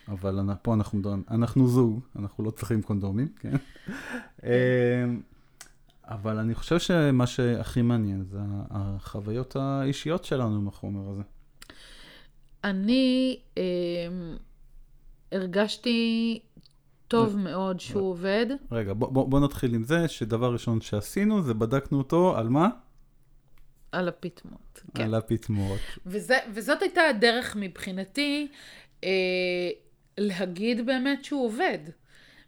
אבל 0.09 0.41
פה 0.63 0.75
אנחנו, 0.75 1.01
אנחנו 1.31 1.69
זוג, 1.69 2.01
אנחנו 2.17 2.45
לא 2.45 2.51
צריכים 2.51 2.83
קונדומים, 2.83 3.29
כן? 3.41 3.57
אה, 4.45 5.05
אבל 6.05 6.39
אני 6.39 6.55
חושב 6.55 6.79
שמה 6.79 7.27
שהכי 7.27 7.83
מעניין 7.83 8.25
זה 8.25 8.39
החוויות 8.71 9.57
האישיות 9.57 10.25
שלנו 10.25 10.57
עם 10.57 10.69
החומר 10.69 11.11
הזה. 11.11 11.23
אני 12.65 13.39
אה, 13.59 13.63
הרגשתי 15.33 16.41
טוב 17.09 17.37
מאוד 17.37 17.81
שהוא 17.81 18.11
עובד. 18.11 18.47
רגע, 18.73 18.93
בוא, 18.93 19.09
בוא, 19.13 19.29
בוא 19.29 19.41
נתחיל 19.41 19.75
עם 19.75 19.85
זה, 19.85 20.09
שדבר 20.09 20.53
ראשון 20.53 20.81
שעשינו 20.81 21.43
זה 21.43 21.55
בדקנו 21.55 21.99
אותו 21.99 22.37
על 22.37 22.49
מה? 22.49 22.69
על 23.93 24.09
הפטמות. 24.09 24.83
כן. 24.95 25.05
על 25.05 25.15
הפטמות. 25.15 25.81
וזה, 26.07 26.39
וזאת 26.55 26.83
הייתה 26.83 27.01
הדרך 27.11 27.57
מבחינתי 27.61 28.49
אה, 29.05 29.11
להגיד 30.19 30.87
באמת 30.87 31.25
שהוא 31.25 31.47
עובד. 31.47 31.79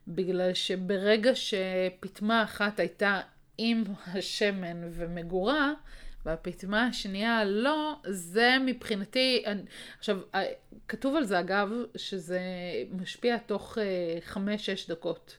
בגלל 0.08 0.54
שברגע 0.54 1.30
שפטמה 1.34 2.42
אחת 2.42 2.80
הייתה 2.80 3.20
עם 3.58 3.82
השמן 4.06 4.88
ומגורה, 4.90 5.72
והפטמה 6.26 6.86
השנייה 6.86 7.44
לא, 7.44 7.94
זה 8.06 8.56
מבחינתי, 8.66 9.42
אני, 9.46 9.62
עכשיו, 9.98 10.18
אה, 10.34 10.44
כתוב 10.88 11.16
על 11.16 11.24
זה 11.24 11.40
אגב, 11.40 11.70
שזה 11.96 12.40
משפיע 12.92 13.38
תוך 13.38 13.78
אה, 13.78 14.18
חמש-שש 14.20 14.90
דקות. 14.90 15.36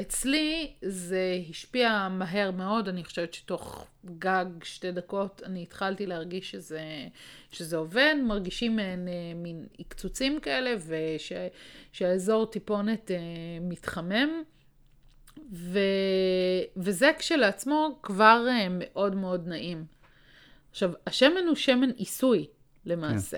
אצלי 0.00 0.72
זה 0.82 1.38
השפיע 1.50 2.08
מהר 2.10 2.50
מאוד, 2.50 2.88
אני 2.88 3.04
חושבת 3.04 3.34
שתוך 3.34 3.86
גג 4.18 4.46
שתי 4.62 4.92
דקות 4.92 5.42
אני 5.44 5.62
התחלתי 5.62 6.06
להרגיש 6.06 6.50
שזה, 6.50 6.82
שזה 7.52 7.76
עובד, 7.76 8.14
מרגישים 8.22 8.76
מעין 8.76 9.08
אה, 9.08 9.12
מין 9.34 9.66
עקצוצים 9.78 10.40
כאלה 10.40 10.74
ושהאזור 11.90 12.46
טיפונת 12.46 13.10
מתחמם. 13.60 14.42
ו... 15.52 15.78
וזה 16.76 17.10
כשלעצמו 17.18 17.98
כבר 18.02 18.46
אה, 18.48 18.66
מאוד 18.70 19.14
מאוד 19.14 19.48
נעים. 19.48 19.84
עכשיו, 20.70 20.92
השמן 21.06 21.46
הוא 21.46 21.54
שמן 21.54 21.90
עיסוי 21.90 22.46
למעשה. 22.86 23.36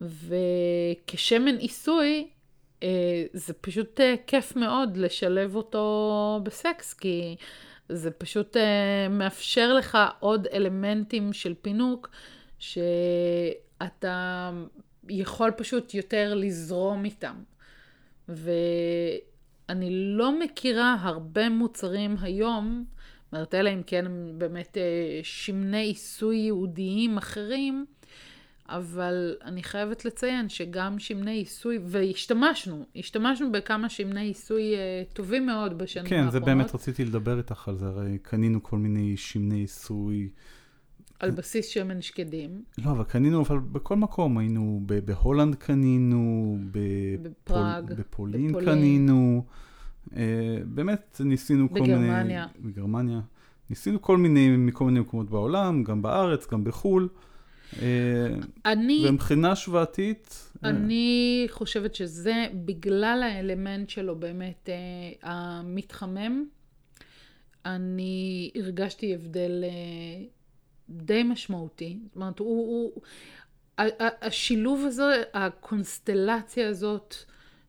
וכשמן 0.00 1.56
עיסוי, 1.56 2.28
אה, 2.82 3.24
זה 3.32 3.52
פשוט 3.52 4.00
אה, 4.00 4.14
כיף 4.26 4.56
מאוד 4.56 4.96
לשלב 4.96 5.56
אותו 5.56 6.40
בסקס, 6.42 6.94
כי 6.94 7.36
זה 7.88 8.10
פשוט 8.10 8.56
מאפשר 9.10 9.74
לך 9.74 9.98
עוד 10.20 10.46
אלמנטים 10.46 11.32
של 11.32 11.54
פינוק, 11.62 12.10
שאתה 12.58 14.50
יכול 15.08 15.50
פשוט 15.50 15.94
יותר 15.94 16.34
לזרום 16.34 17.04
איתם. 17.04 17.42
ואני 19.72 19.90
לא 19.90 20.38
מכירה 20.40 20.96
הרבה 21.00 21.48
מוצרים 21.48 22.16
היום, 22.20 22.84
זאת 23.24 23.32
אומרת, 23.32 23.54
אלא 23.54 23.70
אם 23.70 23.82
כן 23.86 24.06
הם 24.06 24.32
באמת 24.38 24.78
אה, 24.78 25.20
שמני 25.22 25.82
עיסוי 25.82 26.36
ייעודיים 26.36 27.18
אחרים, 27.18 27.86
אבל 28.68 29.36
אני 29.44 29.62
חייבת 29.62 30.04
לציין 30.04 30.48
שגם 30.48 30.98
שמני 30.98 31.30
עיסוי, 31.30 31.78
והשתמשנו, 31.84 32.84
השתמשנו 32.96 33.52
בכמה 33.52 33.88
שמני 33.88 34.24
עיסוי 34.24 34.74
אה, 34.74 35.02
טובים 35.12 35.46
מאוד 35.46 35.78
בשנים 35.78 36.06
כן, 36.06 36.16
האחרונות. 36.16 36.32
זה 36.32 36.40
באמת 36.40 36.74
רציתי 36.74 37.04
לדבר 37.04 37.38
איתך 37.38 37.68
על 37.68 37.76
זה, 37.76 37.86
הרי 37.86 38.18
קנינו 38.22 38.62
כל 38.62 38.76
מיני 38.76 39.16
שמני 39.16 39.60
עיסוי. 39.60 40.28
על 41.22 41.30
בסיס 41.30 41.66
שמן 41.66 42.02
שקדים. 42.02 42.62
לא, 42.84 42.90
אבל 42.90 43.04
קנינו, 43.04 43.42
אבל 43.42 43.58
בכל 43.58 43.96
מקום, 43.96 44.38
היינו 44.38 44.80
ב- 44.86 44.98
בהולנד 44.98 45.54
קנינו, 45.54 46.56
בפול- 46.72 47.28
בפראג, 47.30 47.92
בפולין 47.92 48.48
בפולין. 48.48 48.68
קנינו, 48.68 49.44
אה, 50.16 50.22
באמת 50.66 51.20
ניסינו 51.24 51.68
כל 51.68 51.74
מיני... 51.80 51.94
בגרמניה. 51.94 52.46
בגרמניה. 52.60 53.20
ניסינו 53.70 54.02
כל 54.02 54.16
מיני, 54.16 54.56
מכל 54.56 54.84
מיני 54.84 55.00
מקומות 55.00 55.30
בעולם, 55.30 55.84
גם 55.84 56.02
בארץ, 56.02 56.46
גם 56.50 56.64
בחו"ל. 56.64 57.08
אה, 57.82 57.86
אני, 58.66 59.04
ומבחינה 59.08 59.52
השוואתית, 59.52 60.52
אה, 60.64 60.70
אני 60.70 61.46
חושבת 61.50 61.94
שזה 61.94 62.34
בגלל 62.54 63.22
האלמנט 63.22 63.90
שלו 63.90 64.16
באמת 64.16 64.68
המתחמם. 65.22 66.44
אני 67.66 68.50
הרגשתי 68.56 69.14
הבדל 69.14 69.64
די 70.92 71.22
משמעותי. 71.22 71.98
זאת 72.04 72.16
אומרת, 72.16 72.38
הוא, 72.38 72.92
הוא, 72.96 73.02
השילוב 73.98 74.84
הזה, 74.86 75.22
הקונסטלציה 75.34 76.68
הזאת 76.68 77.14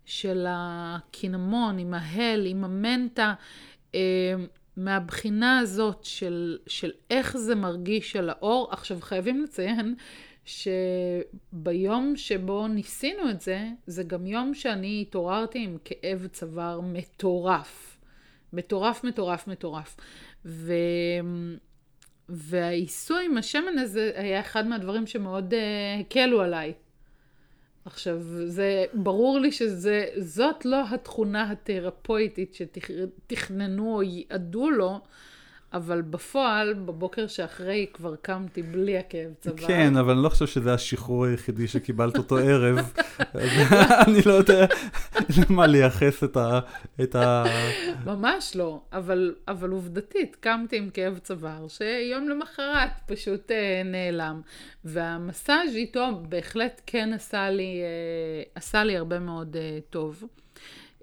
של 0.06 0.46
הקינמון 0.50 1.78
עם 1.78 1.94
ההל, 1.94 2.46
עם 2.46 2.64
המנטה, 2.64 3.34
אה, 3.96 4.00
מהבחינה 4.78 5.60
הזאת 5.60 6.04
של, 6.04 6.58
של 6.68 6.92
איך 7.10 7.38
זה 7.38 7.56
מרגיש 7.56 8.16
על 8.16 8.30
האור. 8.30 8.68
עכשיו, 8.72 9.02
חייבים 9.02 9.44
לציין 9.44 9.96
שביום 10.46 12.14
שבו 12.16 12.68
ניסינו 12.68 13.30
את 13.30 13.42
זה, 13.42 13.68
זה 13.88 14.04
גם 14.04 14.28
יום 14.28 14.54
שאני 14.54 15.02
התעוררתי 15.02 15.60
עם 15.60 15.78
כאב 15.86 16.28
צוואר 16.28 16.82
מטורף. 16.82 18.00
מטורף, 18.54 19.04
מטורף, 19.04 19.48
מטורף. 19.48 19.96
ו... 20.46 20.74
והעיסוי 22.34 23.26
עם 23.26 23.38
השמן 23.38 23.78
הזה 23.78 24.12
היה 24.16 24.40
אחד 24.40 24.68
מהדברים 24.68 25.08
שמאוד 25.08 25.54
uh, 25.54 26.02
הקלו 26.02 26.42
עליי. 26.42 26.74
עכשיו, 27.86 28.20
זה 28.46 28.86
ברור 28.94 29.40
לי 29.40 29.52
שזאת 29.52 30.66
לא 30.66 30.84
התכונה 30.90 31.52
התרפויטית 31.52 32.54
שתכננו 32.54 33.96
או 33.96 34.04
ייעדו 34.04 34.70
לו, 34.70 35.00
אבל 35.74 36.02
בפועל, 36.02 36.74
בבוקר 36.74 37.28
שאחרי 37.28 37.86
כבר 37.94 38.16
קמתי 38.16 38.62
בלי 38.62 38.98
הכאב 38.98 39.34
צוואר. 39.40 39.68
כן, 39.68 39.98
אבל 39.98 40.14
אני 40.14 40.24
לא 40.24 40.30
חושב 40.30 40.48
שזה 40.48 40.74
השחרור 40.74 41.26
היחידי 41.26 41.68
שקיבלת 41.68 42.18
אותו 42.18 42.38
ערב. 42.38 42.94
אני 44.08 44.20
לא 44.26 44.34
יודע 44.34 44.66
למה 45.38 45.68
לייחס 45.68 46.24
את 46.24 46.38
ה... 46.38 46.60
את 47.04 47.16
ה... 47.16 47.44
ממש 48.06 48.56
לא, 48.56 48.82
אבל, 48.94 49.36
אבל 49.48 49.70
עובדתית, 49.70 50.38
קמתי 50.40 50.78
עם 50.78 50.90
כאב 50.90 51.18
צוואר, 51.18 51.68
שיום 51.68 52.30
למחרת 52.30 52.92
פשוט 53.06 53.52
אה, 53.52 53.82
נעלם. 53.86 54.42
והמסאז' 54.86 55.76
איתו 55.76 56.10
בהחלט 56.30 56.82
כן 56.86 57.14
עשה 57.14 57.50
לי, 57.50 57.82
אה, 57.82 58.44
עשה 58.56 58.84
לי 58.84 58.98
הרבה 58.98 59.20
מאוד 59.20 59.56
אה, 59.56 59.80
טוב. 59.90 60.24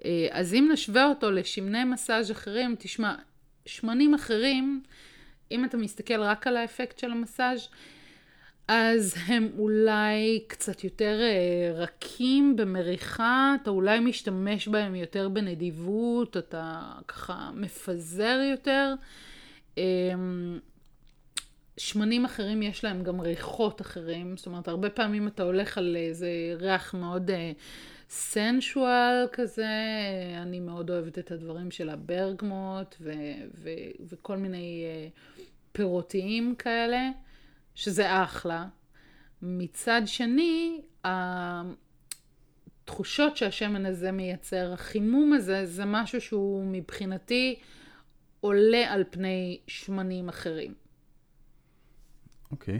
אה, 0.05 0.27
אז 0.31 0.53
אם 0.53 0.69
נשווה 0.73 1.05
אותו 1.05 1.31
לשמני 1.31 1.83
מסאז' 1.83 2.31
אחרים, 2.31 2.75
תשמע, 2.79 3.15
שמנים 3.65 4.13
אחרים, 4.13 4.81
אם 5.51 5.65
אתה 5.65 5.77
מסתכל 5.77 6.21
רק 6.21 6.47
על 6.47 6.57
האפקט 6.57 6.99
של 6.99 7.11
המסאז', 7.11 7.67
אז 8.67 9.15
הם 9.27 9.49
אולי 9.57 10.43
קצת 10.47 10.83
יותר 10.83 11.19
אה, 11.21 11.71
רכים 11.73 12.55
במריחה, 12.55 13.55
אתה 13.61 13.69
אולי 13.69 13.99
משתמש 13.99 14.67
בהם 14.67 14.95
יותר 14.95 15.29
בנדיבות, 15.29 16.37
אתה 16.37 16.81
ככה 17.07 17.49
מפזר 17.53 18.39
יותר. 18.51 18.93
אה, 19.77 19.83
שמנים 21.77 22.25
אחרים 22.25 22.61
יש 22.61 22.83
להם 22.83 23.03
גם 23.03 23.21
ריחות 23.21 23.81
אחרים, 23.81 24.37
זאת 24.37 24.45
אומרת, 24.45 24.67
הרבה 24.67 24.89
פעמים 24.89 25.27
אתה 25.27 25.43
הולך 25.43 25.77
על 25.77 25.95
איזה 25.95 26.29
ריח 26.59 26.93
מאוד 26.93 27.31
אה, 27.31 27.51
סנשואל 28.13 29.27
כזה, 29.31 29.67
אני 30.41 30.59
מאוד 30.59 30.89
אוהבת 30.89 31.19
את 31.19 31.31
הדברים 31.31 31.71
של 31.71 31.89
הברגמוט 31.89 32.95
ו- 33.01 33.11
ו- 33.55 33.91
וכל 34.09 34.37
מיני 34.37 34.83
אה, 34.85 35.07
פירותיים 35.71 36.55
כאלה, 36.55 37.09
שזה 37.75 38.23
אחלה. 38.23 38.67
מצד 39.41 40.01
שני, 40.05 40.81
התחושות 42.83 43.37
שהשמן 43.37 43.85
הזה 43.85 44.11
מייצר, 44.11 44.73
החימום 44.73 45.33
הזה, 45.33 45.65
זה 45.65 45.85
משהו 45.85 46.21
שהוא 46.21 46.65
מבחינתי 46.65 47.59
עולה 48.39 48.93
על 48.93 49.03
פני 49.09 49.59
שמנים 49.67 50.29
אחרים. 50.29 50.73
אוקיי. 52.51 52.75
Okay. 52.75 52.79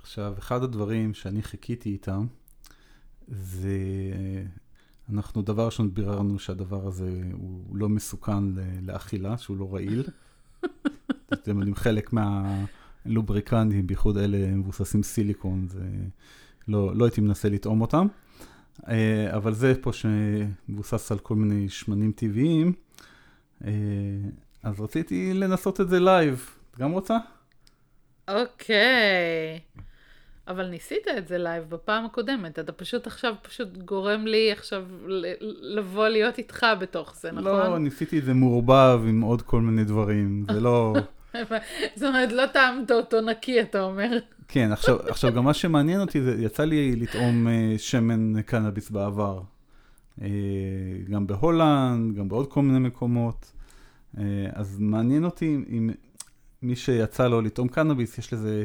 עכשיו, 0.00 0.34
אחד 0.38 0.62
הדברים 0.62 1.14
שאני 1.14 1.42
חיכיתי 1.42 1.88
איתם, 1.88 2.26
זה... 3.28 3.78
אנחנו 5.12 5.42
דבר 5.42 5.66
ראשון 5.66 5.94
ביררנו 5.94 6.38
שהדבר 6.38 6.86
הזה 6.86 7.20
הוא 7.32 7.76
לא 7.76 7.88
מסוכן 7.88 8.44
לאכילה, 8.82 9.38
שהוא 9.38 9.56
לא 9.56 9.74
רעיל. 9.74 10.04
אתם 11.32 11.56
יודעים, 11.56 11.74
חלק 11.74 12.10
מהלובריקנטים, 12.12 13.86
בייחוד 13.86 14.18
אלה 14.18 14.54
מבוססים 14.54 15.02
סיליקון, 15.02 15.68
זה... 15.68 15.84
לא, 16.68 16.96
לא 16.96 17.04
הייתי 17.04 17.20
מנסה 17.20 17.48
לטעום 17.48 17.80
אותם. 17.80 18.06
אה, 18.88 19.36
אבל 19.36 19.54
זה 19.54 19.74
פה 19.80 19.90
שמבוסס 19.92 21.12
על 21.12 21.18
כל 21.18 21.34
מיני 21.34 21.68
שמנים 21.68 22.12
טבעיים. 22.12 22.72
אה, 23.64 23.70
אז 24.62 24.80
רציתי 24.80 25.34
לנסות 25.34 25.80
את 25.80 25.88
זה 25.88 26.00
live. 26.00 26.50
את 26.70 26.78
גם 26.78 26.90
רוצה? 26.90 27.18
אוקיי. 28.28 29.60
אבל 30.48 30.66
ניסית 30.66 31.08
את 31.18 31.28
זה 31.28 31.38
live 31.38 31.64
בפעם 31.68 32.04
הקודמת, 32.04 32.58
אתה 32.58 32.72
פשוט 32.72 33.06
עכשיו 33.06 33.34
פשוט 33.42 33.76
גורם 33.76 34.26
לי 34.26 34.52
עכשיו 34.52 34.84
לבוא 35.60 36.08
להיות 36.08 36.38
איתך 36.38 36.66
בתוך 36.80 37.16
זה, 37.16 37.32
נכון? 37.32 37.44
לא, 37.44 37.78
ניסיתי 37.78 38.18
את 38.18 38.24
זה 38.24 38.34
מעורבב 38.34 39.00
עם 39.08 39.20
עוד 39.20 39.42
כל 39.42 39.60
מיני 39.60 39.84
דברים, 39.84 40.44
זה 40.52 40.60
לא... 40.60 40.94
זאת 41.96 42.08
אומרת, 42.08 42.32
לא 42.32 42.46
טעמת 42.46 42.90
אותו 42.90 43.20
נקי, 43.20 43.60
אתה 43.60 43.82
אומר. 43.82 44.18
כן, 44.48 44.72
עכשיו, 44.72 44.96
עכשיו 45.08 45.32
גם 45.32 45.44
מה 45.44 45.54
שמעניין 45.54 46.00
אותי, 46.00 46.20
זה 46.20 46.34
יצא 46.38 46.64
לי 46.64 46.96
לטעום 46.96 47.46
uh, 47.46 47.78
שמן 47.78 48.42
קנאביס 48.42 48.90
בעבר. 48.90 49.40
Uh, 50.18 50.22
גם 51.10 51.26
בהולנד, 51.26 52.16
גם 52.16 52.28
בעוד 52.28 52.52
כל 52.52 52.62
מיני 52.62 52.78
מקומות. 52.78 53.52
Uh, 54.14 54.18
אז 54.52 54.76
מעניין 54.80 55.24
אותי 55.24 55.56
אם 55.68 55.90
מי 56.62 56.76
שיצא 56.76 57.28
לו 57.28 57.40
לטעום 57.40 57.68
קנאביס, 57.68 58.18
יש 58.18 58.32
לזה 58.32 58.64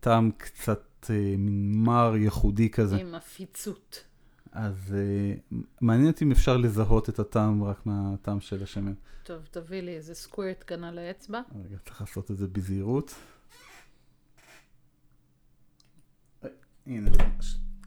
טעם 0.00 0.30
קצת 0.36 0.93
אה, 1.10 1.34
מין 1.38 1.72
מר 1.76 2.16
ייחודי 2.16 2.70
כזה. 2.70 2.96
עם 2.96 3.14
עפיצות. 3.14 4.04
אז 4.52 4.94
אה, 4.94 5.34
מעניין 5.80 6.08
אותי 6.08 6.24
אם 6.24 6.32
אפשר 6.32 6.56
לזהות 6.56 7.08
את 7.08 7.18
הטעם 7.18 7.64
רק 7.64 7.86
מהטעם 7.86 8.40
של 8.40 8.62
השמן. 8.62 8.94
טוב, 9.22 9.42
תביא 9.50 9.80
לי 9.80 9.96
איזה 9.96 10.14
סקווירט 10.14 10.64
כאן 10.66 10.84
על 10.84 10.98
האצבע. 10.98 11.40
רגע, 11.64 11.76
צריך 11.84 12.00
לעשות 12.00 12.30
את 12.30 12.36
זה 12.36 12.46
בזהירות. 12.46 13.14
אה, 16.44 16.48
הנה, 16.86 17.10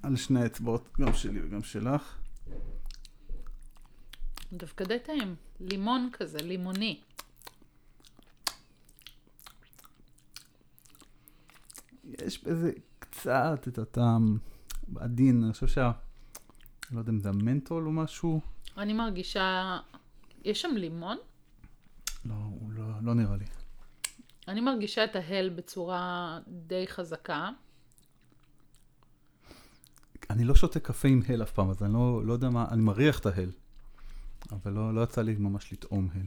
על 0.04 0.16
שני 0.16 0.42
האצבעות, 0.42 0.90
גם 1.02 1.14
שלי 1.14 1.40
וגם 1.44 1.64
שלך. 1.64 2.18
דווקא 4.54 4.86
די 4.86 5.00
טעים. 5.00 5.36
לימון 5.60 6.10
כזה, 6.14 6.38
לימוני. 6.38 7.00
יש 12.04 12.44
בזה 12.44 12.72
קצת 13.18 13.68
את 13.68 13.78
הטעם 13.78 14.38
עדין, 14.96 15.44
אני 15.44 15.54
חושב 15.54 15.68
שה... 15.68 15.92
לא 16.92 17.00
יודע 17.00 17.12
אם 17.12 17.20
זה 17.20 17.30
המנטול 17.30 17.88
או 17.88 17.92
משהו. 17.92 18.42
אני 18.78 18.94
מרגישה... 18.94 19.80
יש 20.44 20.62
שם 20.62 20.72
לימון? 20.76 21.18
לא, 22.26 22.34
הוא 22.34 22.72
לא, 22.72 22.84
לא 23.02 23.14
נראה 23.14 23.36
לי. 23.38 23.46
אני 24.48 24.62
מרגישה 24.62 25.04
את 25.04 25.16
ההל 25.16 25.50
בצורה 25.50 26.40
די 26.48 26.88
חזקה. 26.88 27.50
אני 30.30 30.44
לא 30.44 30.56
שותה 30.56 30.80
קפה 30.80 31.08
עם 31.08 31.22
הל 31.30 31.44
אף 31.44 31.52
פעם, 31.52 31.70
אז 31.70 31.84
אני 31.84 31.94
לא, 31.94 32.26
לא 32.26 32.34
יודע 32.34 32.50
מה, 32.50 32.66
אני 32.72 32.82
מריח 32.82 33.20
את 33.20 33.26
ההל, 33.26 33.52
אבל 34.52 34.72
לא, 34.72 34.94
לא 34.94 35.02
יצא 35.02 35.22
לי 35.22 35.36
ממש 35.36 35.74
לטעום 35.74 36.10
הל. 36.14 36.26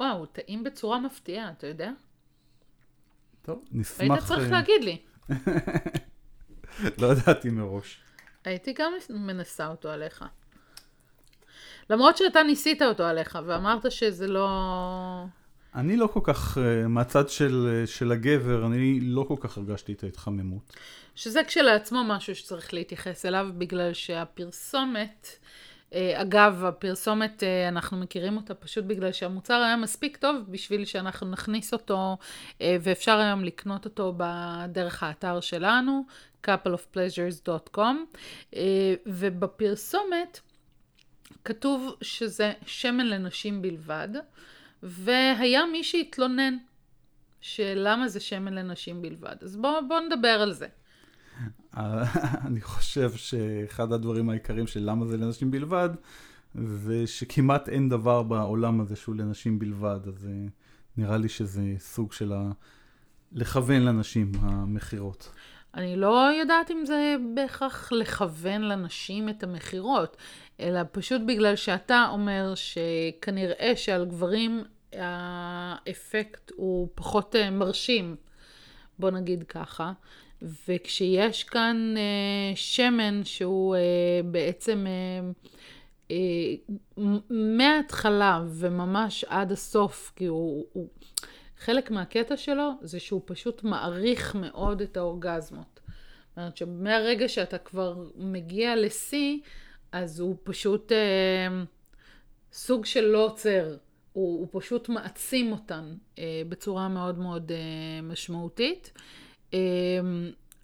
וואו, 0.00 0.26
טעים 0.26 0.64
בצורה 0.64 1.00
מפתיעה, 1.00 1.50
אתה 1.50 1.66
יודע? 1.66 1.90
טוב, 3.42 3.64
נשמח... 3.72 4.00
היית 4.00 4.24
צריך 4.24 4.50
להגיד 4.50 4.84
לי. 4.84 5.02
לא 7.00 7.06
ידעתי 7.06 7.50
מראש. 7.50 8.00
הייתי 8.44 8.72
גם 8.72 8.92
מנסה 9.10 9.66
אותו 9.66 9.90
עליך. 9.90 10.24
למרות 11.90 12.16
שאתה 12.16 12.42
ניסית 12.42 12.82
אותו 12.82 13.04
עליך 13.04 13.38
ואמרת 13.46 13.92
שזה 13.92 14.26
לא... 14.26 14.48
אני 15.74 15.96
לא 15.96 16.06
כל 16.06 16.20
כך, 16.22 16.58
uh, 16.58 16.88
מהצד 16.88 17.28
של, 17.28 17.82
uh, 17.84 17.90
של 17.90 18.12
הגבר, 18.12 18.66
אני 18.66 19.00
לא 19.00 19.24
כל 19.28 19.36
כך 19.40 19.58
הרגשתי 19.58 19.92
את 19.92 20.04
ההתחממות. 20.04 20.76
שזה 21.14 21.40
כשלעצמו 21.44 22.04
משהו 22.04 22.34
שצריך 22.34 22.74
להתייחס 22.74 23.26
אליו, 23.26 23.48
בגלל 23.58 23.92
שהפרסומת, 23.92 25.38
אגב, 26.14 26.64
הפרסומת, 26.64 27.42
uh, 27.42 27.68
אנחנו 27.68 27.96
מכירים 27.96 28.36
אותה 28.36 28.54
פשוט 28.54 28.84
בגלל 28.84 29.12
שהמוצר 29.12 29.54
היה 29.54 29.76
מספיק 29.76 30.16
טוב 30.16 30.36
בשביל 30.48 30.84
שאנחנו 30.84 31.30
נכניס 31.30 31.72
אותו, 31.72 32.16
uh, 32.58 32.62
ואפשר 32.82 33.18
היום 33.18 33.44
לקנות 33.44 33.84
אותו 33.84 34.14
בדרך 34.16 35.02
האתר 35.02 35.40
שלנו, 35.40 36.04
coupleofpleasures.com, 36.46 37.96
אה, 38.56 38.94
ובפרסומת 39.06 40.40
כתוב 41.44 41.96
שזה 42.00 42.52
שמן 42.66 43.06
לנשים 43.06 43.62
בלבד, 43.62 44.08
והיה 44.82 45.66
מי 45.66 45.84
שהתלונן 45.84 46.56
שלמה 47.40 48.08
זה 48.08 48.20
שמן 48.20 48.54
לנשים 48.54 49.02
בלבד. 49.02 49.36
אז 49.42 49.56
בואו 49.56 49.88
בוא 49.88 50.00
נדבר 50.00 50.28
על 50.28 50.52
זה. 50.52 50.66
אני 52.46 52.60
חושב 52.60 53.12
שאחד 53.12 53.92
הדברים 53.92 54.30
העיקריים 54.30 54.66
של 54.66 54.80
למה 54.82 55.06
זה 55.06 55.16
לנשים 55.16 55.50
בלבד, 55.50 55.90
זה 56.54 57.06
שכמעט 57.06 57.68
אין 57.68 57.88
דבר 57.88 58.22
בעולם 58.22 58.80
הזה 58.80 58.96
שהוא 58.96 59.14
לנשים 59.14 59.58
בלבד, 59.58 60.00
אז 60.06 60.28
נראה 60.96 61.16
לי 61.16 61.28
שזה 61.28 61.62
סוג 61.78 62.12
של 62.12 62.32
ה... 62.32 62.50
לכוון 63.32 63.82
לנשים, 63.82 64.32
המכירות. 64.40 65.30
אני 65.74 65.96
לא 65.96 66.30
יודעת 66.40 66.70
אם 66.70 66.86
זה 66.86 67.16
בהכרח 67.34 67.92
לכוון 67.92 68.62
לנשים 68.62 69.28
את 69.28 69.42
המכירות, 69.42 70.16
אלא 70.60 70.80
פשוט 70.92 71.22
בגלל 71.26 71.56
שאתה 71.56 72.06
אומר 72.10 72.54
שכנראה 72.54 73.72
שעל 73.76 74.04
גברים 74.04 74.64
האפקט 74.92 76.50
הוא 76.56 76.88
פחות 76.94 77.36
אה, 77.36 77.50
מרשים, 77.50 78.16
בוא 78.98 79.10
נגיד 79.10 79.42
ככה. 79.42 79.92
וכשיש 80.68 81.44
כאן 81.44 81.94
אה, 81.96 82.56
שמן 82.56 83.24
שהוא 83.24 83.76
אה, 83.76 83.80
בעצם 84.24 84.86
אה, 84.86 85.30
אה, 86.10 86.74
מההתחלה 87.30 88.44
וממש 88.48 89.24
עד 89.24 89.52
הסוף, 89.52 90.12
כי 90.16 90.26
הוא, 90.26 90.66
הוא... 90.72 90.88
חלק 91.58 91.90
מהקטע 91.90 92.36
שלו 92.36 92.70
זה 92.80 93.00
שהוא 93.00 93.22
פשוט 93.24 93.64
מעריך 93.64 94.34
מאוד 94.34 94.80
את 94.80 94.96
האורגזמות. 94.96 95.80
זאת 96.28 96.38
אומרת 96.38 96.56
שמהרגע 96.56 97.28
שאתה 97.28 97.58
כבר 97.58 98.04
מגיע 98.16 98.76
לשיא, 98.76 99.38
אז 99.92 100.20
הוא 100.20 100.36
פשוט 100.44 100.92
אה, 100.92 101.62
סוג 102.52 102.84
של 102.84 103.04
לא 103.04 103.24
עוצר. 103.26 103.76
הוא, 104.12 104.38
הוא 104.38 104.60
פשוט 104.60 104.88
מעצים 104.88 105.52
אותן 105.52 105.94
אה, 106.18 106.42
בצורה 106.48 106.88
מאוד 106.88 107.18
מאוד 107.18 107.52
אה, 107.52 108.02
משמעותית. 108.02 108.92
אה, 109.54 109.58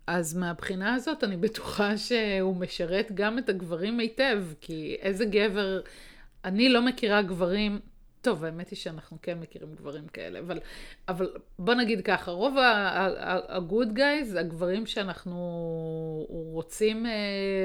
אז 0.06 0.36
מהבחינה 0.36 0.94
הזאת 0.94 1.24
אני 1.24 1.36
בטוחה 1.36 1.96
שהוא 1.96 2.56
משרת 2.56 3.12
גם 3.14 3.38
את 3.38 3.48
הגברים 3.48 3.98
היטב, 3.98 4.44
כי 4.60 4.96
איזה 5.00 5.24
גבר, 5.24 5.80
אני 6.44 6.68
לא 6.68 6.82
מכירה 6.82 7.22
גברים, 7.22 7.80
טוב, 8.22 8.44
האמת 8.44 8.70
היא 8.70 8.76
שאנחנו 8.76 9.16
כן 9.22 9.38
מכירים 9.40 9.74
גברים 9.74 10.08
כאלה, 10.08 10.38
אבל, 10.38 10.60
אבל 11.08 11.30
בוא 11.58 11.74
נגיד 11.74 12.00
ככה, 12.04 12.30
רוב 12.30 12.58
ה-good 12.58 13.96
guys, 13.96 14.38
הגברים 14.38 14.86
שאנחנו 14.86 15.38
רוצים 16.28 17.06
uh, 17.06 17.08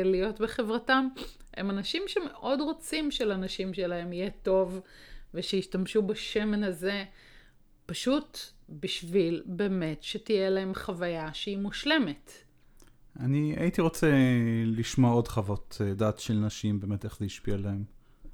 להיות 0.08 0.42
בחברתם, 0.42 1.08
הם 1.58 1.70
אנשים 1.70 2.04
שמאוד 2.08 2.62
רוצים 2.62 3.12
שלאנשים 3.12 3.74
שלהם 3.74 4.14
יהיה 4.14 4.30
טוב, 4.44 4.82
ושישתמשו 5.34 6.02
בשמן 6.02 6.64
הזה, 6.64 7.04
פשוט 7.86 8.40
בשביל 8.80 9.44
באמת 9.46 10.04
שתהיה 10.04 10.50
להם 10.50 10.72
חוויה 10.76 11.30
שהיא 11.34 11.58
מושלמת. 11.58 12.32
אני 13.20 13.56
הייתי 13.58 13.82
רוצה 13.82 14.12
לשמוע 14.66 15.12
עוד 15.12 15.28
חוות 15.28 15.78
אה, 15.82 15.94
דעת 15.94 16.20
של 16.20 16.34
נשים, 16.34 16.80
באמת 16.80 17.06
איך 17.06 17.18
זה 17.20 17.26
השפיע 17.26 17.54
עליהם, 17.54 17.84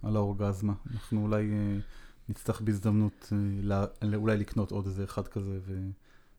על 0.03 0.15
האורגזמה. 0.15 0.73
אנחנו 0.93 1.21
אולי 1.23 1.51
אה, 1.51 1.77
נצטרך 2.29 2.61
בהזדמנות 2.61 3.33
לא- 3.63 4.15
אולי 4.15 4.37
לקנות 4.37 4.71
עוד 4.71 4.85
איזה 4.85 5.03
אחד 5.03 5.27
כזה 5.27 5.59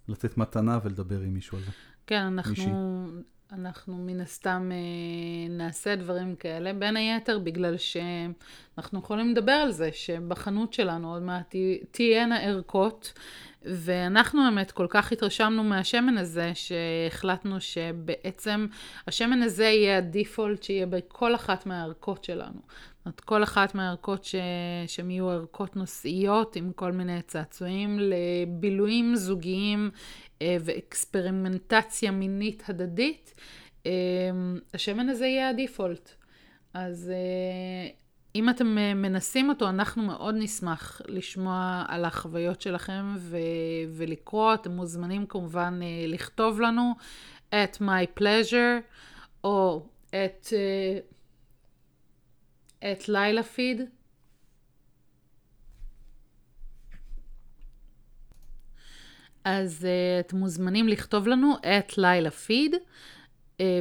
ולתת 0.09 0.37
מתנה 0.37 0.79
ולדבר 0.85 1.21
עם 1.21 1.35
מישהו 1.35 1.59
על 1.59 1.65
זה. 1.65 1.71
כן, 2.07 2.29
מישהי. 2.29 2.65
אנחנו, 2.67 3.07
אנחנו 3.53 3.99
מן 3.99 4.21
הסתם 4.21 4.71
נעשה 5.51 5.97
דברים 5.97 6.37
כאלה, 6.37 6.73
בין 6.73 6.97
היתר 6.97 7.39
בגלל 7.39 7.77
שאנחנו 7.77 8.99
יכולים 8.99 9.31
לדבר 9.31 9.53
על 9.53 9.71
זה 9.73 9.91
שבחנות 9.93 10.73
שלנו 10.73 11.13
עוד 11.13 11.23
מעט 11.23 11.51
תה- 11.51 11.87
תהיינה 11.91 12.41
ערכות, 12.43 13.13
ואנחנו 13.63 14.43
באמת 14.43 14.71
כל 14.71 14.87
כך 14.91 15.13
התרשמנו 15.13 15.65
מהשמן 15.65 16.19
הזה, 16.19 16.53
שהחלטנו 16.55 17.61
שבעצם 17.61 18.67
השמן 19.07 19.43
הזה 19.43 19.65
יהיה 19.65 19.99
הדיפולט 19.99 20.63
שיהיה 20.63 20.87
בכל 20.87 21.35
אחת 21.35 21.67
מהערכות 21.67 22.25
שלנו. 22.25 22.61
זאת 23.01 23.07
אומרת, 23.07 23.21
כל 23.21 23.43
אחת 23.43 23.75
מהערכות 23.75 24.25
ש... 24.25 24.35
שהן 24.87 25.11
יהיו 25.11 25.31
ערכות 25.31 25.77
נושאיות 25.77 26.57
עם 26.57 26.73
כל 26.73 26.93
מיני 26.93 27.23
צעצועים 27.23 27.99
לבילויים 28.01 29.17
זוגיים 29.17 29.91
אה, 30.43 30.57
ואקספרימנטציה 30.61 32.11
מינית 32.11 32.63
הדדית, 32.69 33.35
אה, 33.87 33.91
השמן 34.75 35.09
הזה 35.09 35.27
יהיה 35.27 35.49
הדיפולט. 35.49 36.11
אז 36.75 37.11
אה, 37.11 37.91
אם 38.35 38.51
אתם 38.51 38.79
אה, 38.79 38.95
מנסים 38.95 39.49
אותו, 39.49 39.69
אנחנו 39.69 40.03
מאוד 40.03 40.35
נשמח 40.39 41.01
לשמוע 41.09 41.85
על 41.89 42.05
החוויות 42.05 42.61
שלכם 42.61 43.15
ו- 43.19 43.37
ולקרוא. 43.91 44.55
אתם 44.55 44.71
מוזמנים 44.71 45.27
כמובן 45.27 45.81
אה, 45.83 46.07
לכתוב 46.07 46.61
לנו 46.61 46.95
at 47.53 47.77
my 47.81 48.21
pleasure 48.21 48.83
או 49.45 49.87
את... 50.09 50.49
אה, 50.53 50.99
את 52.93 53.09
לילה 53.09 53.43
פיד. 53.43 53.81
אז 59.45 59.87
uh, 59.87 60.27
אתם 60.27 60.37
מוזמנים 60.37 60.89
לכתוב 60.89 61.29
לנו 61.29 61.55
את 61.61 61.99
לילה 61.99 62.31
פיד, 62.31 62.75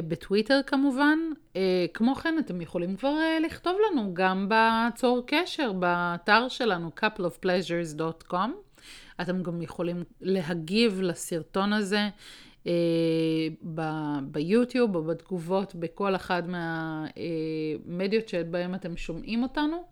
בטוויטר 0.08 0.60
כמובן. 0.66 1.18
Uh, 1.52 1.56
כמו 1.94 2.14
כן, 2.14 2.34
אתם 2.38 2.60
יכולים 2.60 2.96
כבר 2.96 3.14
uh, 3.16 3.44
לכתוב 3.46 3.76
לנו 3.90 4.14
גם 4.14 4.48
בצור 4.50 5.22
קשר, 5.26 5.72
באתר 5.72 6.48
שלנו, 6.48 6.90
coupleofpleasures.com. 7.00 8.50
אתם 9.20 9.42
גם 9.42 9.62
יכולים 9.62 10.04
להגיב 10.20 11.00
לסרטון 11.00 11.72
הזה 11.72 12.08
ב- 13.74 14.18
ביוטיוב 14.24 14.96
או 14.96 15.02
בתגובות 15.04 15.74
בכל 15.74 16.16
אחד 16.16 16.42
מהמדיות 16.48 18.28
שבהם 18.28 18.74
אתם 18.74 18.96
שומעים 18.96 19.42
אותנו. 19.42 19.84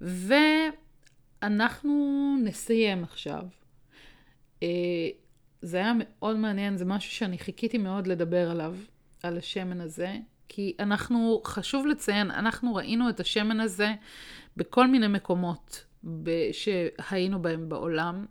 ואנחנו 0.00 1.92
נסיים 2.44 3.04
עכשיו. 3.04 3.42
אה, 4.62 4.68
זה 5.62 5.76
היה 5.76 5.92
מאוד 5.98 6.36
מעניין, 6.36 6.76
זה 6.76 6.84
משהו 6.84 7.12
שאני 7.12 7.38
חיכיתי 7.38 7.78
מאוד 7.78 8.06
לדבר 8.06 8.50
עליו, 8.50 8.74
על 9.22 9.38
השמן 9.38 9.80
הזה, 9.80 10.16
כי 10.48 10.76
אנחנו, 10.80 11.40
חשוב 11.44 11.86
לציין, 11.86 12.30
אנחנו 12.30 12.74
ראינו 12.74 13.08
את 13.08 13.20
השמן 13.20 13.60
הזה 13.60 13.94
בכל 14.56 14.86
מיני 14.86 15.08
מקומות 15.08 15.84
שהיינו 16.52 17.42
בהם 17.42 17.68
בעולם. 17.68 18.26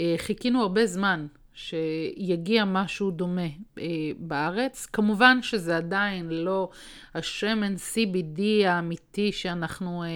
אה, 0.00 0.14
חיכינו 0.18 0.62
הרבה 0.62 0.86
זמן 0.86 1.26
שיגיע 1.54 2.64
משהו 2.64 3.10
דומה 3.10 3.42
אה, 3.78 3.84
בארץ. 4.18 4.86
כמובן 4.86 5.38
שזה 5.42 5.76
עדיין 5.76 6.28
לא 6.28 6.70
השמן 7.14 7.74
CBD 7.74 8.40
האמיתי 8.66 9.32
שאנחנו 9.32 10.02
אה, 10.04 10.08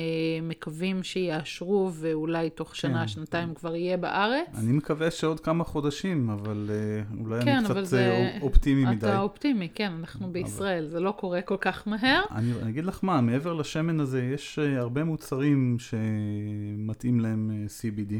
מקווים 0.43 1.03
שיאשרו 1.03 1.91
ואולי 1.95 2.51
תוך 2.51 2.77
שנה, 2.77 3.01
כן. 3.01 3.09
שנתיים 3.09 3.55
כבר 3.55 3.75
יהיה 3.75 3.97
בארץ. 3.97 4.47
אני 4.59 4.73
מקווה 4.73 5.11
שעוד 5.11 5.41
כמה 5.41 5.65
חודשים, 5.65 6.31
אבל 6.31 6.71
אה, 6.71 7.03
אולי 7.25 7.43
כן, 7.45 7.57
אני 7.57 7.67
אבל 7.67 7.75
קצת 7.75 7.85
זה- 7.85 8.11
אה, 8.11 8.39
אופטימי 8.43 8.85
מדי. 8.85 8.97
אתה 9.07 9.21
אופטימי, 9.21 9.69
כן, 9.75 9.93
אנחנו 10.01 10.33
בישראל, 10.33 10.87
זה 10.89 11.01
לא 11.01 11.11
קורה 11.11 11.43
כל 11.43 11.57
כך 11.61 11.89
מהר. 11.89 12.23
אני, 12.31 12.53
אני 12.63 12.71
אגיד 12.71 12.85
לך 12.85 12.99
מה, 13.03 13.21
מעבר 13.21 13.53
לשמן 13.53 14.01
הזה, 14.01 14.23
יש 14.23 14.59
uh, 14.59 14.79
הרבה 14.81 15.05
מוצרים 15.05 15.77
שמתאים 15.79 17.21
להם 17.21 17.51
uh, 17.67 17.71
CBD, 17.71 18.13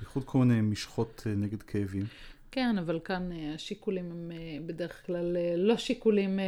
בייחוד 0.00 0.24
כל 0.24 0.38
מיני 0.38 0.60
משחות 0.60 1.26
נגד 1.36 1.62
כאבים. 1.62 2.04
כן, 2.52 2.78
אבל 2.78 3.00
כאן 3.04 3.32
אה, 3.32 3.54
השיקולים 3.54 4.10
הם 4.10 4.32
אה, 4.32 4.58
בדרך 4.66 5.06
כלל 5.06 5.36
אה, 5.36 5.54
לא 5.56 5.76
שיקולים, 5.76 6.38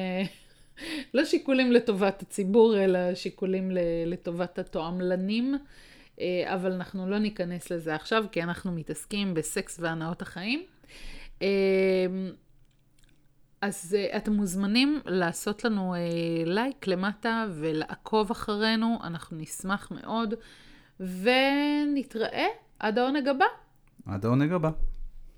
לא 1.14 1.24
שיקולים 1.24 1.72
לטובת 1.72 2.22
הציבור, 2.22 2.78
אלא 2.78 3.14
שיקולים 3.14 3.70
לטובת 4.06 4.58
התועמלנים. 4.58 5.54
אבל 6.44 6.72
אנחנו 6.72 7.10
לא 7.10 7.18
ניכנס 7.18 7.70
לזה 7.70 7.94
עכשיו, 7.94 8.24
כי 8.32 8.42
אנחנו 8.42 8.72
מתעסקים 8.72 9.34
בסקס 9.34 9.80
והנאות 9.80 10.22
החיים. 10.22 10.62
אז 13.60 13.96
אתם 14.16 14.32
מוזמנים 14.32 15.00
לעשות 15.06 15.64
לנו 15.64 15.94
לייק 16.46 16.86
למטה 16.86 17.46
ולעקוב 17.52 18.30
אחרינו, 18.30 18.98
אנחנו 19.04 19.36
נשמח 19.36 19.90
מאוד, 19.90 20.34
ונתראה 21.00 22.46
עד 22.78 22.98
העונג 22.98 23.28
הבא. 23.28 23.46
עד 24.06 24.24
העונג 24.24 24.52
הבא. 24.52 24.70